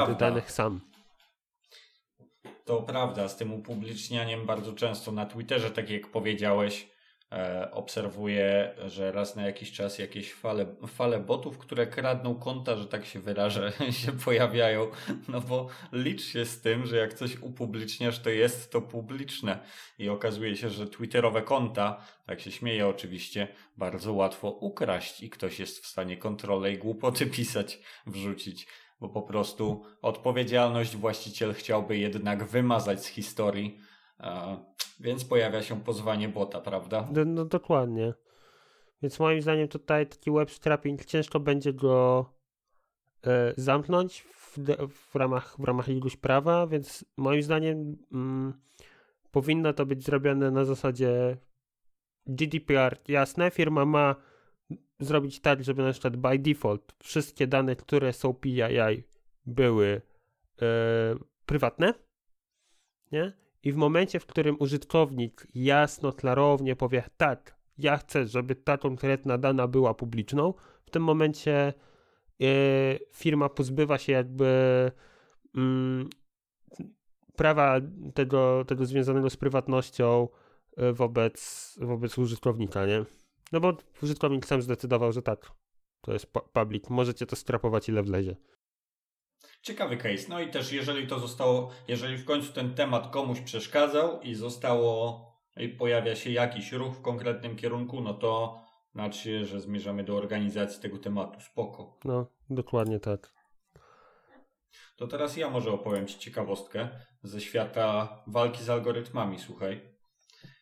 tych 0.07 0.17
danych 0.17 0.51
sam. 0.51 0.81
To 2.65 2.81
prawda, 2.81 3.29
z 3.29 3.37
tym 3.37 3.53
upublicznianiem 3.53 4.45
bardzo 4.45 4.73
często 4.73 5.11
na 5.11 5.25
Twitterze, 5.25 5.71
tak 5.71 5.89
jak 5.89 6.07
powiedziałeś, 6.07 6.89
obserwuję, 7.71 8.75
że 8.87 9.11
raz 9.11 9.35
na 9.35 9.41
jakiś 9.43 9.71
czas 9.71 9.99
jakieś 9.99 10.33
fale, 10.33 10.65
fale 10.87 11.19
botów, 11.19 11.57
które 11.57 11.87
kradną 11.87 12.35
konta, 12.35 12.75
że 12.75 12.87
tak 12.87 13.05
się 13.05 13.19
wyrażę, 13.19 13.71
się 14.03 14.11
pojawiają. 14.11 14.87
No 15.27 15.41
bo 15.41 15.67
licz 15.91 16.21
się 16.21 16.45
z 16.45 16.61
tym, 16.61 16.85
że 16.85 16.97
jak 16.97 17.13
coś 17.13 17.37
upubliczniasz, 17.41 18.19
to 18.19 18.29
jest 18.29 18.71
to 18.71 18.81
publiczne. 18.81 19.59
I 19.99 20.09
okazuje 20.09 20.55
się, 20.55 20.69
że 20.69 20.87
twitterowe 20.87 21.41
konta, 21.41 22.01
tak 22.25 22.41
się 22.41 22.51
śmieję 22.51 22.87
oczywiście, 22.87 23.47
bardzo 23.77 24.13
łatwo 24.13 24.49
ukraść 24.49 25.23
i 25.23 25.29
ktoś 25.29 25.59
jest 25.59 25.83
w 25.83 25.87
stanie 25.87 26.17
kontrolę 26.17 26.73
i 26.73 26.77
głupoty 26.77 27.25
pisać, 27.37 27.79
wrzucić 28.07 28.67
bo 29.01 29.09
po 29.09 29.21
prostu 29.21 29.85
odpowiedzialność 30.01 30.95
właściciel 30.95 31.53
chciałby 31.53 31.97
jednak 31.97 32.43
wymazać 32.43 33.03
z 33.05 33.07
historii 33.07 33.79
więc 34.99 35.25
pojawia 35.25 35.63
się 35.63 35.81
pozwanie 35.81 36.29
bota, 36.29 36.61
prawda? 36.61 37.07
No, 37.11 37.25
no 37.25 37.45
dokładnie. 37.45 38.13
Więc 39.01 39.19
moim 39.19 39.41
zdaniem 39.41 39.67
tutaj 39.67 40.07
taki 40.07 40.31
web 40.31 40.51
strapping 40.51 41.05
ciężko 41.05 41.39
będzie 41.39 41.73
go 41.73 42.25
e, 43.27 43.53
zamknąć 43.57 44.21
w, 44.21 44.57
w, 44.89 45.15
ramach, 45.15 45.55
w 45.59 45.63
ramach 45.63 45.87
jakiegoś 45.87 46.17
prawa, 46.17 46.67
więc 46.67 47.05
moim 47.17 47.41
zdaniem 47.41 47.97
mm, 48.11 48.53
powinno 49.31 49.73
to 49.73 49.85
być 49.85 50.03
zrobione 50.05 50.51
na 50.51 50.65
zasadzie 50.65 51.37
GDPR. 52.25 52.97
Jasne, 53.07 53.51
firma 53.51 53.85
ma 53.85 54.15
zrobić 54.99 55.39
tak, 55.39 55.63
żeby 55.63 55.83
na 55.83 55.91
przykład 55.91 56.17
by 56.17 56.39
default 56.39 56.93
wszystkie 57.03 57.47
dane, 57.47 57.75
które 57.75 58.13
są 58.13 58.33
PII 58.33 59.03
były 59.45 60.01
e, 60.61 61.15
prywatne, 61.45 61.93
nie? 63.11 63.33
I 63.63 63.71
w 63.71 63.75
momencie, 63.75 64.19
w 64.19 64.25
którym 64.25 64.55
użytkownik 64.59 65.47
jasno, 65.55 66.13
klarownie 66.13 66.75
powie, 66.75 67.03
tak, 67.17 67.59
ja 67.77 67.97
chcę, 67.97 68.27
żeby 68.27 68.55
ta 68.55 68.77
konkretna 68.77 69.37
dana 69.37 69.67
była 69.67 69.93
publiczną, 69.93 70.53
w 70.85 70.89
tym 70.89 71.03
momencie 71.03 71.73
yy, 72.39 72.47
firma 73.13 73.49
pozbywa 73.49 73.97
się 73.97 74.13
jakby 74.13 74.91
yy, 75.55 75.61
prawa 77.35 77.75
tego, 78.13 78.65
tego 78.67 78.85
związanego 78.85 79.29
z 79.29 79.37
prywatnością 79.37 80.27
yy, 80.77 80.93
wobec, 80.93 81.75
wobec 81.81 82.17
użytkownika, 82.17 82.85
nie? 82.85 83.05
No 83.51 83.59
bo 83.59 83.77
użytkownik 84.03 84.45
sam 84.45 84.61
zdecydował, 84.61 85.11
że 85.11 85.21
tak, 85.21 85.51
to 86.01 86.13
jest 86.13 86.33
public, 86.53 86.89
możecie 86.89 87.25
to 87.25 87.35
strapować 87.35 87.89
ile 87.89 88.03
wlezie. 88.03 88.35
Ciekawy 89.61 89.97
case. 89.97 90.29
No 90.29 90.41
i 90.41 90.49
też 90.49 90.71
jeżeli 90.71 91.07
to 91.07 91.19
zostało, 91.19 91.71
jeżeli 91.87 92.17
w 92.17 92.25
końcu 92.25 92.53
ten 92.53 92.73
temat 92.75 93.11
komuś 93.11 93.41
przeszkadzał 93.41 94.21
i 94.21 94.35
zostało, 94.35 95.25
i 95.57 95.69
pojawia 95.69 96.15
się 96.15 96.31
jakiś 96.31 96.71
ruch 96.71 96.95
w 96.95 97.01
konkretnym 97.01 97.55
kierunku, 97.55 98.01
no 98.01 98.13
to 98.13 98.61
Znaczy, 98.93 99.45
że 99.45 99.61
zmierzamy 99.61 100.03
do 100.03 100.17
organizacji 100.17 100.81
tego 100.81 100.97
tematu. 100.97 101.41
Spoko. 101.41 101.97
No, 102.05 102.27
dokładnie 102.49 102.99
tak. 102.99 103.33
To 104.95 105.07
teraz 105.07 105.37
ja 105.37 105.49
może 105.49 105.71
opowiem 105.71 106.07
Ci 106.07 106.19
ciekawostkę 106.19 106.89
ze 107.23 107.41
świata 107.41 108.23
walki 108.27 108.63
z 108.63 108.69
algorytmami, 108.69 109.39
słuchaj. 109.39 109.97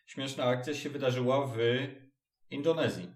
Śmieszna 0.06 0.44
akcja 0.44 0.74
się 0.74 0.90
wydarzyła 0.90 1.46
w 1.46 1.58
Indonezji. 2.50 3.14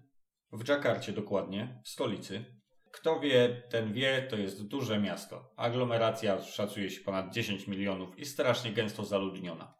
W 0.51 0.63
Dżakarcie 0.63 1.13
dokładnie, 1.13 1.81
w 1.83 1.89
stolicy. 1.89 2.62
Kto 2.93 3.19
wie, 3.19 3.63
ten 3.69 3.93
wie, 3.93 4.27
to 4.29 4.35
jest 4.35 4.67
duże 4.67 4.99
miasto. 4.99 5.53
Aglomeracja 5.55 6.41
szacuje 6.41 6.89
się 6.89 7.01
ponad 7.01 7.33
10 7.33 7.67
milionów 7.67 8.19
i 8.19 8.25
strasznie 8.25 8.71
gęsto 8.71 9.05
zaludniona. 9.05 9.73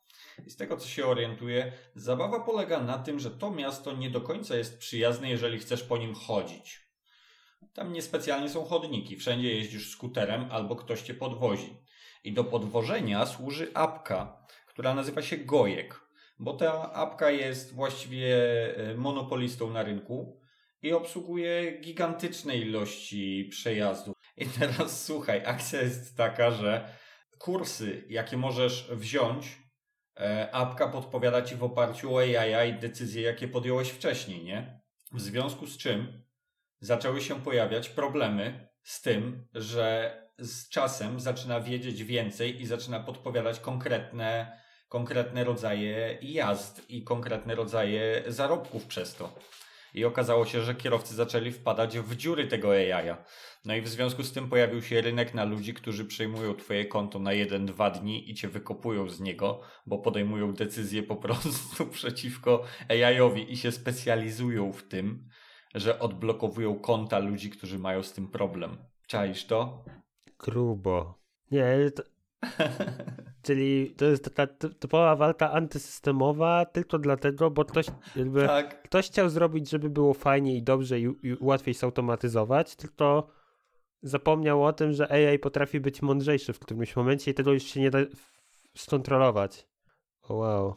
I 0.48 0.50
z 0.50 0.56
tego 0.56 0.78
co 0.78 0.88
się 0.88 1.06
orientuję, 1.06 1.72
zabawa 1.96 2.40
polega 2.40 2.80
na 2.80 2.98
tym, 2.98 3.20
że 3.20 3.32
to 3.32 3.52
miasto 3.52 3.94
nie 3.94 4.10
do 4.10 4.22
końca 4.22 4.56
jest 4.56 4.78
przyjazne, 4.78 5.30
jeżeli 5.30 5.60
chcesz 5.60 5.84
po 5.84 5.98
nim 5.98 6.16
chodzić. 6.16 6.90
Tam 7.74 7.94
niespecjalnie 7.94 8.50
są 8.50 8.66
chodniki, 8.66 9.18
wszędzie 9.18 9.54
jeździsz 9.54 9.92
skuterem 9.92 10.46
albo 10.52 10.76
ktoś 10.76 11.02
cię 11.02 11.14
podwozi. 11.14 11.78
I 12.24 12.34
do 12.34 12.44
podwożenia 12.44 13.26
służy 13.26 13.72
apka, 13.74 14.46
która 14.68 14.94
nazywa 14.94 15.22
się 15.22 15.38
Gojek, 15.38 16.02
bo 16.40 16.54
ta 16.54 16.94
apka 16.94 17.32
jest 17.32 17.74
właściwie 17.74 18.36
e, 18.78 18.96
monopolistą 18.96 19.70
na 19.70 19.84
rynku 19.84 20.43
i 20.84 20.94
obsługuje 20.94 21.78
gigantyczne 21.82 22.58
ilości 22.58 23.48
przejazdów. 23.52 24.16
I 24.38 24.46
teraz 24.46 25.06
słuchaj, 25.06 25.46
akcja 25.46 25.82
jest 25.82 26.18
taka, 26.18 26.52
że 26.52 26.90
kursy, 27.38 28.06
jakie 28.10 28.38
możesz 28.38 28.88
wziąć, 28.92 29.58
e, 30.20 30.56
apka 30.56 30.88
podpowiada 30.88 31.42
ci 31.42 31.56
w 31.56 31.64
oparciu 31.64 32.16
o 32.16 32.20
AI 32.20 32.74
decyzje, 32.74 33.22
jakie 33.22 33.48
podjąłeś 33.48 33.90
wcześniej, 33.90 34.44
nie? 34.44 34.82
W 35.12 35.22
związku 35.22 35.68
z 35.68 35.78
czym 35.78 36.24
zaczęły 36.80 37.22
się 37.22 37.42
pojawiać 37.42 37.90
problemy 37.90 38.68
z 38.84 39.02
tym, 39.02 39.48
że 39.54 40.18
z 40.40 40.70
czasem 40.70 41.20
zaczyna 41.20 41.62
wiedzieć 41.62 42.04
więcej 42.04 42.62
i 42.62 42.66
zaczyna 42.66 43.00
podpowiadać 43.00 43.60
konkretne, 43.60 44.60
konkretne 44.90 45.44
rodzaje 45.44 46.18
jazd 46.22 46.90
i 46.90 47.04
konkretne 47.04 47.56
rodzaje 47.56 48.24
zarobków 48.28 48.86
przez 48.86 49.16
to. 49.16 49.36
I 49.94 50.06
okazało 50.06 50.46
się, 50.46 50.62
że 50.62 50.76
kierowcy 50.76 51.16
zaczęli 51.16 51.52
wpadać 51.52 52.00
w 52.00 52.16
dziury 52.16 52.48
tego 52.48 52.72
AI. 52.72 53.16
No 53.66 53.76
i 53.76 53.82
w 53.82 53.88
związku 53.88 54.24
z 54.24 54.32
tym 54.32 54.50
pojawił 54.50 54.82
się 54.82 55.02
rynek 55.02 55.34
na 55.34 55.44
ludzi, 55.44 55.74
którzy 55.74 56.06
przejmują 56.06 56.56
twoje 56.56 56.86
konto 56.86 57.20
na 57.20 57.34
jeden, 57.34 57.66
dwa 57.66 57.90
dni 57.90 58.32
i 58.32 58.34
cię 58.34 58.48
wykopują 58.48 59.10
z 59.10 59.20
niego, 59.20 59.62
bo 59.86 59.98
podejmują 59.98 60.54
decyzje 60.54 61.04
po 61.04 61.16
prostu 61.16 61.86
przeciwko 61.92 62.64
AI-owi 62.90 63.54
i 63.54 63.58
się 63.58 63.72
specjalizują 63.72 64.72
w 64.72 64.84
tym, 64.84 65.28
że 65.76 66.00
odblokowują 66.00 66.80
konta 66.80 67.20
ludzi, 67.20 67.50
którzy 67.50 67.80
mają 67.80 68.04
z 68.04 68.14
tym 68.14 68.28
problem. 68.28 68.78
Czaisz 69.08 69.46
to? 69.46 69.86
Grubo. 70.40 71.24
Nie, 71.52 71.92
to... 71.96 72.13
Czyli 73.44 73.96
to 73.98 74.06
jest 74.06 74.24
taka 74.24 74.48
typowa 74.80 75.16
walka 75.16 75.52
antysystemowa 75.52 76.66
tylko 76.66 77.00
dlatego, 77.00 77.52
bo 77.52 77.66
ktoś 77.66 77.86
jakby 78.16 78.48
Tak. 78.48 78.84
ktoś 78.84 79.08
chciał 79.08 79.30
zrobić, 79.30 79.70
żeby 79.70 79.90
było 79.90 80.14
fajnie 80.14 80.56
i 80.56 80.64
dobrze 80.64 81.00
i, 81.00 81.04
i 81.04 81.38
łatwiej 81.40 81.74
zautomatyzować, 81.74 82.76
tylko 82.76 83.28
zapomniał 84.02 84.66
o 84.66 84.74
tym, 84.74 84.94
że 84.94 85.12
AI 85.12 85.40
potrafi 85.40 85.80
być 85.80 86.02
mądrzejszy 86.02 86.54
w 86.54 86.60
którymś 86.60 86.96
momencie 86.96 87.32
i 87.32 87.34
tego 87.34 87.54
już 87.54 87.64
się 87.64 87.80
nie 87.80 87.92
da 87.92 88.00
skontrolować. 88.78 89.68
Wow. 90.30 90.76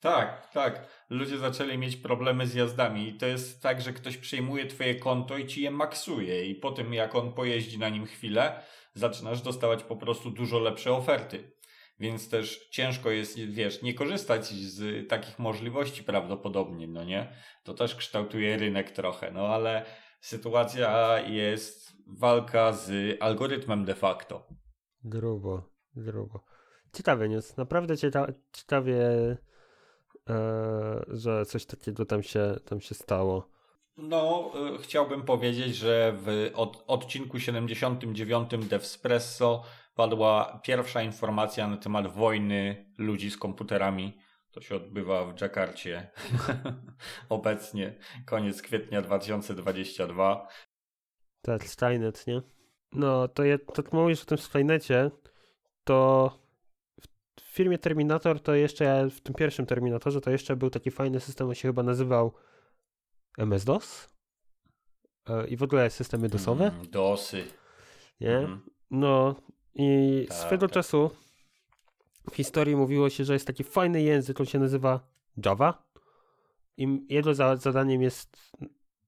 Tak, 0.00 0.50
tak. 0.52 0.88
Ludzie 1.10 1.38
zaczęli 1.38 1.78
mieć 1.78 1.96
problemy 1.96 2.46
z 2.46 2.54
jazdami 2.54 3.08
i 3.08 3.14
to 3.14 3.26
jest 3.26 3.62
tak, 3.62 3.80
że 3.82 3.92
ktoś 3.92 4.16
przejmuje 4.16 4.66
twoje 4.66 4.94
konto 4.94 5.38
i 5.38 5.46
ci 5.46 5.62
je 5.62 5.70
maksuje 5.70 6.46
i 6.46 6.54
po 6.54 6.70
tym 6.70 6.94
jak 6.94 7.14
on 7.14 7.32
pojeździ 7.32 7.78
na 7.78 7.88
nim 7.88 8.06
chwilę, 8.06 8.62
zaczynasz 8.98 9.42
dostawać 9.42 9.84
po 9.84 9.96
prostu 9.96 10.30
dużo 10.30 10.58
lepsze 10.58 10.92
oferty. 10.92 11.52
Więc 12.00 12.30
też 12.30 12.68
ciężko 12.68 13.10
jest, 13.10 13.38
wiesz, 13.38 13.82
nie 13.82 13.94
korzystać 13.94 14.46
z 14.46 15.08
takich 15.08 15.38
możliwości 15.38 16.04
prawdopodobnie, 16.04 16.88
no 16.88 17.04
nie? 17.04 17.32
To 17.64 17.74
też 17.74 17.94
kształtuje 17.94 18.56
rynek 18.56 18.90
trochę, 18.90 19.30
no 19.30 19.46
ale 19.46 19.84
sytuacja 20.20 21.20
jest 21.20 21.92
walka 22.06 22.72
z 22.72 23.16
algorytmem 23.22 23.84
de 23.84 23.94
facto. 23.94 24.48
Grubo, 25.04 25.62
grubo. 25.96 26.44
Ciekawe 26.92 27.28
news, 27.28 27.56
naprawdę 27.56 27.96
cieka 27.96 28.32
ciekawie, 28.52 28.98
że 31.08 31.46
coś 31.46 31.66
takiego 31.66 32.04
tam 32.04 32.22
się, 32.22 32.56
tam 32.64 32.80
się 32.80 32.94
stało. 32.94 33.57
No, 33.98 34.52
y, 34.74 34.82
chciałbym 34.82 35.22
powiedzieć, 35.22 35.76
że 35.76 36.12
w 36.16 36.50
od, 36.54 36.84
odcinku 36.86 37.40
79 37.40 38.50
Devspresso 38.68 39.64
padła 39.94 40.60
pierwsza 40.64 41.02
informacja 41.02 41.68
na 41.68 41.76
temat 41.76 42.06
wojny 42.06 42.86
ludzi 42.98 43.30
z 43.30 43.36
komputerami. 43.36 44.18
To 44.50 44.60
się 44.60 44.76
odbywa 44.76 45.24
w 45.24 45.34
Dżakarcie 45.34 46.10
obecnie, 47.28 47.94
koniec 48.26 48.62
kwietnia 48.62 49.02
2022. 49.02 50.48
Tak, 51.42 51.64
Skynet, 51.64 52.26
nie? 52.26 52.42
No, 52.92 53.28
to 53.28 53.44
ja 53.44 53.58
tak 53.74 53.92
mówisz 53.92 54.22
o 54.22 54.26
tym 54.26 54.38
Skynecie, 54.38 55.10
to 55.84 56.30
w 57.40 57.42
firmie 57.42 57.78
Terminator 57.78 58.40
to 58.40 58.54
jeszcze, 58.54 59.10
w 59.10 59.20
tym 59.20 59.34
pierwszym 59.34 59.66
Terminatorze 59.66 60.20
to 60.20 60.30
jeszcze 60.30 60.56
był 60.56 60.70
taki 60.70 60.90
fajny 60.90 61.20
system, 61.20 61.48
on 61.48 61.54
się 61.54 61.68
chyba 61.68 61.82
nazywał 61.82 62.34
MS-DOS 63.38 64.08
e, 65.28 65.46
i 65.46 65.56
w 65.56 65.62
ogóle 65.62 65.90
systemy 65.90 66.28
DOSowe. 66.28 66.66
Mm, 66.66 66.90
DOSy. 66.90 67.44
Nie? 68.20 68.36
Mhm. 68.38 68.60
No 68.90 69.34
i 69.74 70.26
Tak, 70.28 70.38
swego 70.38 70.66
tak. 70.68 70.74
czasu 70.74 71.10
w 72.30 72.34
historii 72.34 72.76
mówiło 72.76 73.10
się, 73.10 73.24
że 73.24 73.32
jest 73.32 73.46
taki 73.46 73.64
fajny 73.64 74.02
język, 74.02 74.40
on 74.40 74.46
się 74.46 74.58
nazywa 74.58 75.00
Java 75.44 75.88
i 76.76 77.06
jego 77.08 77.34
za 77.34 77.56
zadaniem 77.56 78.02
jest 78.02 78.52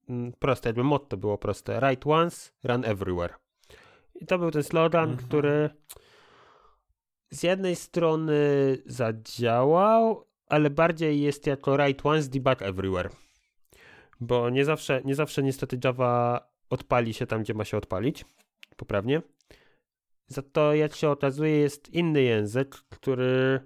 mm, 0.09 0.33
proste, 0.39 0.69
jakby 0.69 0.83
motto 0.83 1.17
było 1.17 1.37
proste. 1.37 1.79
Write 1.79 2.09
once, 2.09 2.51
run 2.63 2.85
everywhere. 2.85 3.33
I 4.15 4.25
to 4.25 4.37
był 4.39 4.51
ten 4.51 4.63
slogan, 4.63 5.09
Mhm. 5.09 5.27
który 5.27 5.69
z 7.31 7.43
jednej 7.43 7.75
strony 7.75 8.33
zadziałał, 8.85 10.27
ale 10.47 10.69
bardziej 10.69 11.21
jest 11.21 11.47
jako 11.47 11.71
write 11.77 12.03
once, 12.09 12.29
debug 12.29 12.61
everywhere. 12.61 13.09
Bo 14.21 14.49
nie 14.49 14.65
zawsze, 14.65 15.01
nie 15.05 15.15
zawsze 15.15 15.43
niestety 15.43 15.79
Java 15.83 16.47
odpali 16.69 17.13
się 17.13 17.27
tam, 17.27 17.43
gdzie 17.43 17.53
ma 17.53 17.65
się 17.65 17.77
odpalić, 17.77 18.25
poprawnie. 18.77 19.21
Za 20.27 20.41
to, 20.41 20.73
jak 20.73 20.95
się 20.95 21.09
okazuje, 21.09 21.57
jest 21.57 21.89
inny 21.89 22.21
język, 22.21 22.75
który 22.89 23.59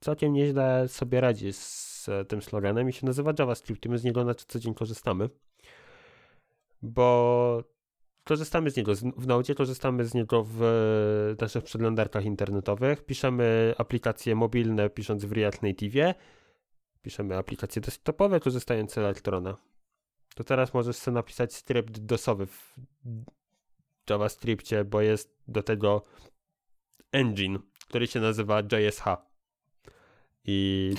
całkiem 0.00 0.32
nieźle 0.32 0.88
sobie 0.88 1.20
radzi 1.20 1.52
z 1.52 2.08
e, 2.08 2.24
tym 2.24 2.42
sloganem 2.42 2.88
i 2.88 2.92
się 2.92 3.06
nazywa 3.06 3.32
JavaScript 3.38 3.86
i 3.86 3.88
my 3.88 3.98
z 3.98 4.04
niego 4.04 4.24
na 4.24 4.34
co 4.34 4.58
dzień 4.58 4.74
korzystamy. 4.74 5.28
Bo 6.82 7.64
korzystamy 8.24 8.70
z 8.70 8.76
niego 8.76 8.94
w 8.94 9.26
Node, 9.26 9.54
korzystamy 9.54 10.04
z 10.04 10.14
niego 10.14 10.44
w 10.44 10.62
e, 10.62 11.42
naszych 11.42 11.64
przeglądarkach 11.64 12.24
internetowych, 12.24 13.06
piszemy 13.06 13.74
aplikacje 13.78 14.34
mobilne 14.34 14.90
pisząc 14.90 15.24
w 15.24 15.32
React 15.32 15.62
Native, 15.62 16.14
piszemy 17.02 17.36
aplikacje 17.36 17.82
desktopowe 17.82 18.40
korzystając 18.40 18.92
z 18.92 18.98
Electrona. 18.98 19.67
To 20.38 20.44
teraz 20.44 20.74
możesz 20.74 20.96
sobie 20.96 21.14
napisać 21.14 21.54
skrypt 21.54 21.98
DOSowy 21.98 22.46
w 22.46 22.74
JavaScriptie, 24.10 24.84
bo 24.84 25.00
jest 25.00 25.36
do 25.48 25.62
tego 25.62 26.02
engine, 27.12 27.58
który 27.88 28.06
się 28.06 28.20
nazywa 28.20 28.60
JSH. 28.60 29.04
I, 30.44 30.94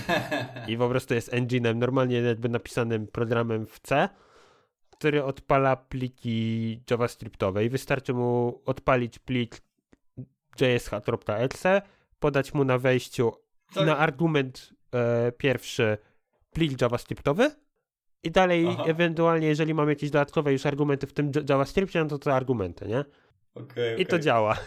I 0.68 0.78
po 0.78 0.90
prostu 0.90 1.14
jest 1.14 1.32
engine'em, 1.32 1.76
normalnie 1.76 2.18
jakby 2.18 2.50
napisanym 2.50 3.08
programem 3.08 3.66
w 3.68 3.80
C, 3.80 4.10
który 4.90 5.24
odpala 5.24 5.76
pliki 5.76 6.84
JavaScriptowe 6.92 7.66
i 7.66 7.70
wystarczy 7.70 8.14
mu 8.14 8.62
odpalić 8.66 9.20
plik 9.20 9.62
jsh.exe, 10.56 11.82
podać 12.20 12.54
mu 12.54 12.64
na 12.64 12.78
wejściu 12.78 13.32
Tak. 13.74 13.86
na 13.86 13.98
argument 13.98 14.74
e, 14.94 15.32
pierwszy 15.32 15.98
plik 16.52 16.82
JavaScriptowy 16.82 17.52
i 18.24 18.32
dalej 18.32 18.68
Aha. 18.70 18.84
ewentualnie, 18.88 19.48
jeżeli 19.48 19.74
mam 19.74 19.90
jakieś 19.90 20.10
dodatkowe 20.10 20.54
już 20.54 20.66
argumenty 20.66 21.08
w 21.08 21.14
tym 21.14 21.32
JavaScriptie, 21.50 22.00
no 22.00 22.10
to 22.10 22.20
to 22.20 22.34
argumenty, 22.34 22.88
nie? 22.88 23.06
Okej, 23.56 24.02
I 24.02 24.06
to 24.06 24.20
działa. 24.20 24.58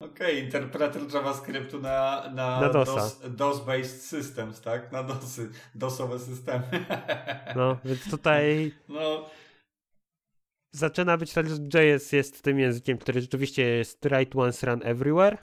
Okej, 0.00 0.44
interpreter 0.44 1.02
JavaScriptu 1.14 1.80
na, 1.80 2.30
na, 2.34 2.60
Na 2.60 2.68
DOSa. 2.68 2.94
DOS, 2.94 3.20
DOS-based 3.30 4.00
systems, 4.00 4.60
tak? 4.60 4.92
Na 4.92 5.02
DOSy, 5.02 5.50
DOSowe 5.74 6.18
systemy. 6.18 6.62
No, 7.56 7.78
więc 7.84 8.10
tutaj 8.10 8.72
No, 8.88 9.30
zaczyna 10.72 11.16
być 11.16 11.32
tak, 11.32 11.46
że 11.48 11.56
JS 11.56 12.12
jest 12.12 12.42
tym 12.42 12.58
językiem, 12.58 12.98
który 12.98 13.20
rzeczywiście 13.20 13.62
jest 13.62 14.08
write 14.08 14.38
once, 14.38 14.66
run 14.66 14.80
everywhere, 14.84 15.38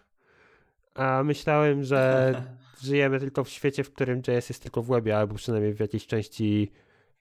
a 0.93 1.23
myślałem, 1.23 1.83
że 1.83 2.33
żyjemy 2.83 3.19
tylko 3.19 3.43
w 3.43 3.49
świecie, 3.49 3.83
w 3.83 3.93
którym 3.93 4.21
JS 4.27 4.49
jest 4.49 4.63
tylko 4.63 4.81
w 4.81 4.87
webie, 4.87 5.17
albo 5.17 5.35
przynajmniej 5.35 5.73
w 5.73 5.79
jakiejś 5.79 6.07
części 6.07 6.71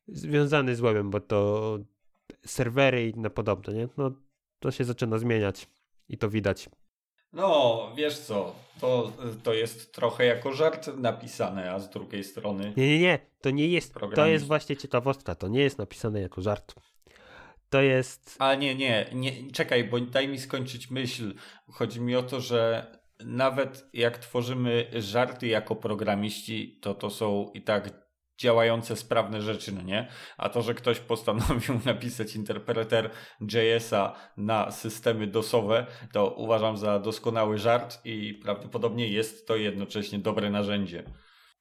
związany 0.08 0.76
z 0.76 0.80
webem, 0.80 1.10
bo 1.10 1.20
to 1.20 1.78
serwery 2.46 3.06
i 3.06 3.10
inne 3.10 3.30
podobne, 3.30 3.74
nie? 3.74 3.88
No 3.96 4.10
to 4.58 4.70
się 4.70 4.84
zaczyna 4.84 5.18
zmieniać 5.18 5.68
i 6.08 6.18
to 6.18 6.30
widać. 6.30 6.68
No, 7.32 7.92
wiesz 7.96 8.18
co, 8.18 8.54
to, 8.80 9.12
to 9.42 9.54
jest 9.54 9.94
trochę 9.94 10.24
jako 10.24 10.52
żart 10.52 10.90
napisane, 10.96 11.72
a 11.72 11.80
z 11.80 11.90
drugiej 11.90 12.24
strony. 12.24 12.72
Nie, 12.76 12.88
nie, 12.88 12.98
nie, 12.98 13.18
to 13.40 13.50
nie 13.50 13.68
jest. 13.68 13.94
To 14.14 14.26
jest 14.26 14.46
właśnie 14.46 14.76
ciekawostka. 14.76 15.34
To 15.34 15.48
nie 15.48 15.60
jest 15.60 15.78
napisane 15.78 16.20
jako 16.20 16.42
żart. 16.42 16.74
To 17.70 17.82
jest. 17.82 18.36
A 18.38 18.54
nie, 18.54 18.74
nie, 18.74 19.06
nie, 19.12 19.50
czekaj, 19.52 19.84
bo 19.84 20.00
daj 20.00 20.28
mi 20.28 20.38
skończyć 20.38 20.90
myśl. 20.90 21.34
Chodzi 21.70 22.00
mi 22.00 22.16
o 22.16 22.22
to, 22.22 22.40
że 22.40 22.86
nawet 23.24 23.88
jak 23.92 24.18
tworzymy 24.18 24.86
żarty 24.92 25.46
jako 25.46 25.76
programiści, 25.76 26.78
to 26.82 26.94
to 26.94 27.10
są 27.10 27.50
i 27.54 27.62
tak 27.62 28.01
działające, 28.42 28.96
sprawne 28.96 29.42
rzeczy, 29.42 29.72
no 29.72 29.82
nie? 29.82 30.08
A 30.36 30.48
to, 30.48 30.62
że 30.62 30.74
ktoś 30.74 31.00
postanowił 31.00 31.80
napisać 31.92 32.36
interpreter 32.36 33.10
JS-a 33.40 34.14
na 34.36 34.70
systemy 34.70 35.26
DOSowe, 35.26 35.86
to 36.12 36.30
uważam 36.30 36.76
za 36.76 36.98
doskonały 36.98 37.58
żart 37.58 38.00
i 38.04 38.34
prawdopodobnie 38.34 39.08
jest 39.08 39.46
to 39.46 39.56
jednocześnie 39.56 40.18
dobre 40.18 40.50
narzędzie. 40.50 41.02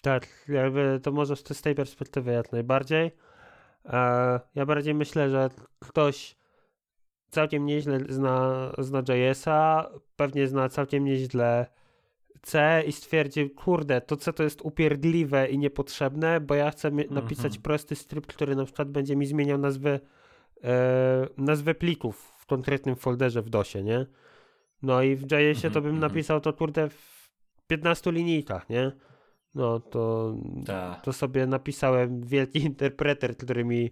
Tak, 0.02 0.28
jakby 0.48 1.00
to 1.04 1.12
może 1.12 1.36
z 1.36 1.62
tej 1.62 1.76
perspektywy 1.76 2.32
jak 2.32 2.52
najbardziej. 2.52 3.12
Ja 4.56 4.66
bardziej 4.66 4.94
myślę, 4.94 5.30
że 5.30 5.50
ktoś 5.80 6.36
całkiem 7.30 7.66
nieźle 7.66 8.00
zna, 8.10 8.72
zna 8.78 9.04
JS-a, 9.08 9.90
pewnie 10.16 10.48
zna 10.48 10.70
całkiem 10.70 11.06
nieźle 11.06 11.66
C 12.42 12.84
i 12.88 12.92
stwierdził, 12.92 13.50
kurde, 13.50 14.02
to 14.02 14.18
C 14.18 14.34
to 14.34 14.44
jest 14.44 14.62
upierdliwe 14.62 15.48
i 15.48 15.58
niepotrzebne, 15.58 16.40
bo 16.40 16.56
ja 16.56 16.72
chcę 16.72 16.92
napisać 16.92 17.54
-hmm. 17.58 17.62
prosty 17.62 17.96
skrypt, 17.96 18.34
który 18.34 18.56
na 18.56 18.66
przykład 18.66 18.90
będzie 18.90 19.16
mi 19.16 19.26
zmieniał 19.26 19.58
nazwę, 19.58 20.00
e, 20.64 21.28
nazwę 21.38 21.76
plików 21.76 22.34
w 22.40 22.46
konkretnym 22.46 22.96
folderze 22.96 23.42
w 23.42 23.50
DOSie, 23.50 23.84
nie? 23.84 24.06
No 24.82 25.04
i 25.04 25.16
w 25.16 25.22
JS-ie 25.22 25.54
-hmm, 25.54 25.74
to 25.74 25.82
bym 25.82 25.96
-hmm. 25.96 26.00
napisał 26.00 26.42
to, 26.42 26.54
kurde, 26.54 26.90
w 26.90 27.32
15 27.68 28.12
linijkach, 28.12 28.70
nie? 28.70 28.92
No 29.56 29.80
to, 29.80 30.34
to 31.04 31.14
sobie 31.14 31.48
napisałem 31.48 32.22
wielki 32.22 32.60
interpreter, 32.72 33.38
który 33.38 33.66
mi 33.66 33.92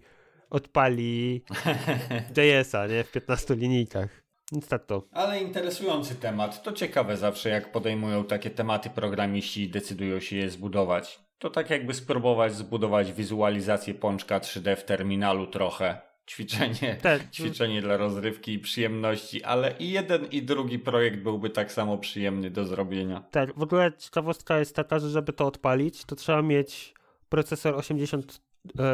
odpali 0.50 1.42
JS-a, 2.36 2.86
nie? 2.86 3.04
W 3.04 3.12
15 3.12 3.54
linijkach. 3.54 4.29
Więc 4.52 4.68
tak 4.68 4.86
to. 4.86 5.02
Ale 5.12 5.40
interesujący 5.40 6.14
temat. 6.14 6.62
To 6.62 6.72
ciekawe 6.72 7.16
zawsze, 7.16 7.48
jak 7.48 7.72
podejmują 7.72 8.24
takie 8.24 8.50
tematy 8.50 8.90
programiści 8.90 9.62
i 9.62 9.68
decydują 9.68 10.20
się 10.20 10.36
je 10.36 10.50
zbudować. 10.50 11.20
To 11.38 11.50
tak 11.50 11.70
jakby 11.70 11.94
spróbować 11.94 12.54
zbudować 12.54 13.12
wizualizację 13.12 13.94
pączka 13.94 14.38
3D 14.38 14.76
w 14.76 14.84
terminalu 14.84 15.46
trochę. 15.46 15.98
Ćwiczenie, 16.26 16.96
tak. 17.02 17.30
ćwiczenie 17.30 17.82
dla 17.82 17.96
rozrywki 17.96 18.52
i 18.52 18.58
przyjemności, 18.58 19.42
ale 19.42 19.74
i 19.78 19.90
jeden 19.90 20.26
i 20.26 20.42
drugi 20.42 20.78
projekt 20.78 21.18
byłby 21.18 21.50
tak 21.50 21.72
samo 21.72 21.98
przyjemny 21.98 22.50
do 22.50 22.64
zrobienia. 22.64 23.24
Tak, 23.30 23.58
w 23.58 23.62
ogóle 23.62 23.92
ciekawostka 23.98 24.58
jest 24.58 24.76
taka, 24.76 24.98
że 24.98 25.10
żeby 25.10 25.32
to 25.32 25.46
odpalić, 25.46 26.04
to 26.04 26.16
trzeba 26.16 26.42
mieć 26.42 26.94
procesor 27.28 27.74
80 27.74 28.40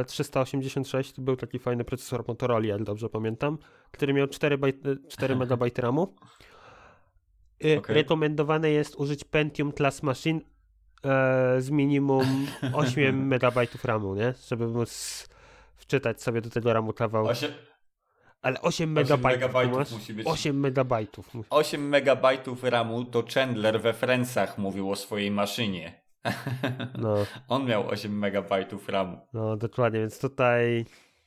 386 0.06 1.12
to 1.12 1.22
był 1.22 1.36
taki 1.36 1.58
fajny 1.58 1.84
procesor 1.84 2.24
Motorola, 2.28 2.66
jak 2.66 2.84
dobrze 2.84 3.08
pamiętam, 3.08 3.58
który 3.90 4.14
miał 4.14 4.28
4, 4.28 4.58
bajt, 4.58 4.76
4 5.08 5.36
MB 5.36 5.78
RAMu. 5.78 6.14
Okay. 7.78 7.94
Rekomendowane 7.94 8.70
jest 8.70 8.96
użyć 8.96 9.24
Pentium 9.24 9.72
Class 9.72 10.02
Machine 10.02 10.40
e, 11.04 11.60
z 11.60 11.70
minimum 11.70 12.46
8 12.72 13.32
MB 13.32 13.84
RAMu, 13.84 14.14
nie? 14.14 14.34
Żeby 14.48 14.68
móc 14.68 15.28
wczytać 15.76 16.22
sobie 16.22 16.40
do 16.40 16.50
tego 16.50 16.72
RAMu 16.72 16.92
kawał. 16.92 17.26
8... 17.26 17.52
Ale 18.42 18.60
8 18.60 18.92
megabajtów, 18.92 19.92
musi 19.92 20.14
być. 20.14 20.26
8 20.26 20.60
megabajtów. 20.60 21.30
8 21.50 21.88
megabajtów 21.88 22.64
RAMu 22.64 23.04
to 23.04 23.24
Chandler 23.34 23.80
we 23.80 23.92
Friendsach 23.92 24.58
mówił 24.58 24.90
o 24.90 24.96
swojej 24.96 25.30
maszynie. 25.30 26.05
No. 27.02 27.16
On 27.48 27.66
miał 27.66 27.88
8 27.88 28.18
megabajtów 28.18 28.88
RAMu. 28.88 29.18
No 29.32 29.56
dokładnie, 29.56 30.00
więc 30.00 30.20
tutaj 30.20 30.86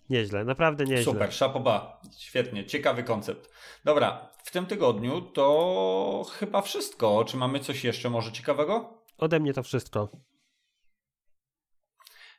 nieźle, 0.10 0.46
naprawdę 0.46 0.86
nieźle. 0.86 1.14
Super, 1.14 1.34
szapoba, 1.34 2.02
świetnie, 2.18 2.66
ciekawy 2.66 3.04
koncept. 3.04 3.50
Dobra, 3.84 4.30
w 4.44 4.52
tym 4.52 4.66
tygodniu 4.66 5.22
to 5.22 6.26
chyba 6.32 6.62
wszystko. 6.62 7.26
Czy 7.28 7.38
mamy 7.38 7.60
coś 7.60 7.84
jeszcze 7.84 8.10
może 8.10 8.32
ciekawego? 8.32 9.04
Ode 9.18 9.40
mnie 9.40 9.54
to 9.54 9.64
wszystko. 9.64 10.10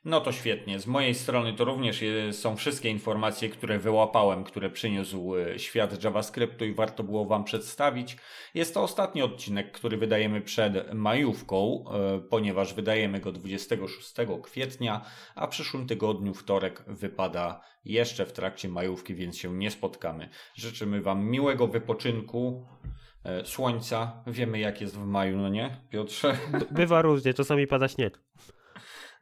No 0.05 0.21
to 0.21 0.31
świetnie. 0.31 0.79
Z 0.79 0.87
mojej 0.87 1.15
strony 1.15 1.53
to 1.53 1.65
również 1.65 2.03
są 2.31 2.55
wszystkie 2.55 2.89
informacje, 2.89 3.49
które 3.49 3.79
wyłapałem, 3.79 4.43
które 4.43 4.69
przyniósł 4.69 5.35
e, 5.35 5.59
świat 5.59 6.03
JavaScriptu 6.03 6.65
i 6.65 6.73
warto 6.73 7.03
było 7.03 7.25
Wam 7.25 7.43
przedstawić. 7.43 8.17
Jest 8.53 8.73
to 8.73 8.83
ostatni 8.83 9.21
odcinek, 9.21 9.71
który 9.71 9.97
wydajemy 9.97 10.41
przed 10.41 10.93
majówką, 10.93 11.83
e, 11.91 12.19
ponieważ 12.19 12.73
wydajemy 12.73 13.19
go 13.19 13.31
26 13.31 14.13
kwietnia, 14.43 15.05
a 15.35 15.47
w 15.47 15.49
przyszłym 15.49 15.87
tygodniu 15.87 16.33
wtorek 16.33 16.83
wypada 16.87 17.61
jeszcze 17.85 18.25
w 18.25 18.33
trakcie 18.33 18.69
majówki, 18.69 19.15
więc 19.15 19.37
się 19.37 19.53
nie 19.53 19.71
spotkamy. 19.71 20.29
Życzymy 20.55 21.01
Wam 21.01 21.25
miłego 21.25 21.67
wypoczynku 21.67 22.65
słońca. 23.43 24.23
Wiemy 24.27 24.59
jak 24.59 24.81
jest 24.81 24.97
w 24.97 25.05
maju, 25.05 25.37
no 25.37 25.49
nie, 25.49 25.77
Piotrze? 25.89 26.37
Bywa 26.71 27.01
różnie, 27.01 27.33
czasami 27.33 27.67
pada 27.67 27.87
śnieg. 27.87 28.19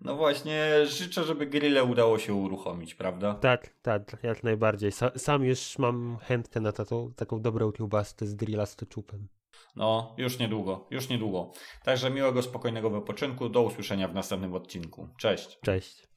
No 0.02 0.16
właśnie, 0.16 0.86
życzę, 0.86 1.24
żeby 1.24 1.46
grille 1.46 1.84
udało 1.84 2.20
się 2.20 2.34
uruchomić, 2.34 2.96
prawda? 2.96 3.34
Tak, 3.34 3.70
tak, 3.82 4.18
jak 4.24 4.44
najbardziej. 4.44 4.92
sam 5.18 5.44
już 5.44 5.78
mam 5.78 6.18
chętkę 6.22 6.60
na 6.60 6.72
taką, 6.72 7.14
taką 7.14 7.42
dobrą 7.42 7.72
kiełbaskę 7.72 8.26
z 8.26 8.36
grilla 8.36 8.66
z. 8.66 9.28
No, 9.76 10.16
już 10.18 10.40
niedługo, 10.40 10.88
już 10.92 11.10
niedługo. 11.10 11.52
Także 11.84 12.10
miłego, 12.10 12.42
spokojnego 12.42 12.90
wypoczynku. 12.90 13.50
Do 13.50 13.62
usłyszenia 13.62 14.08
w 14.08 14.14
następnym 14.14 14.54
odcinku. 14.54 15.08
Cześć. 15.18 15.60
Cześć. 15.62 16.09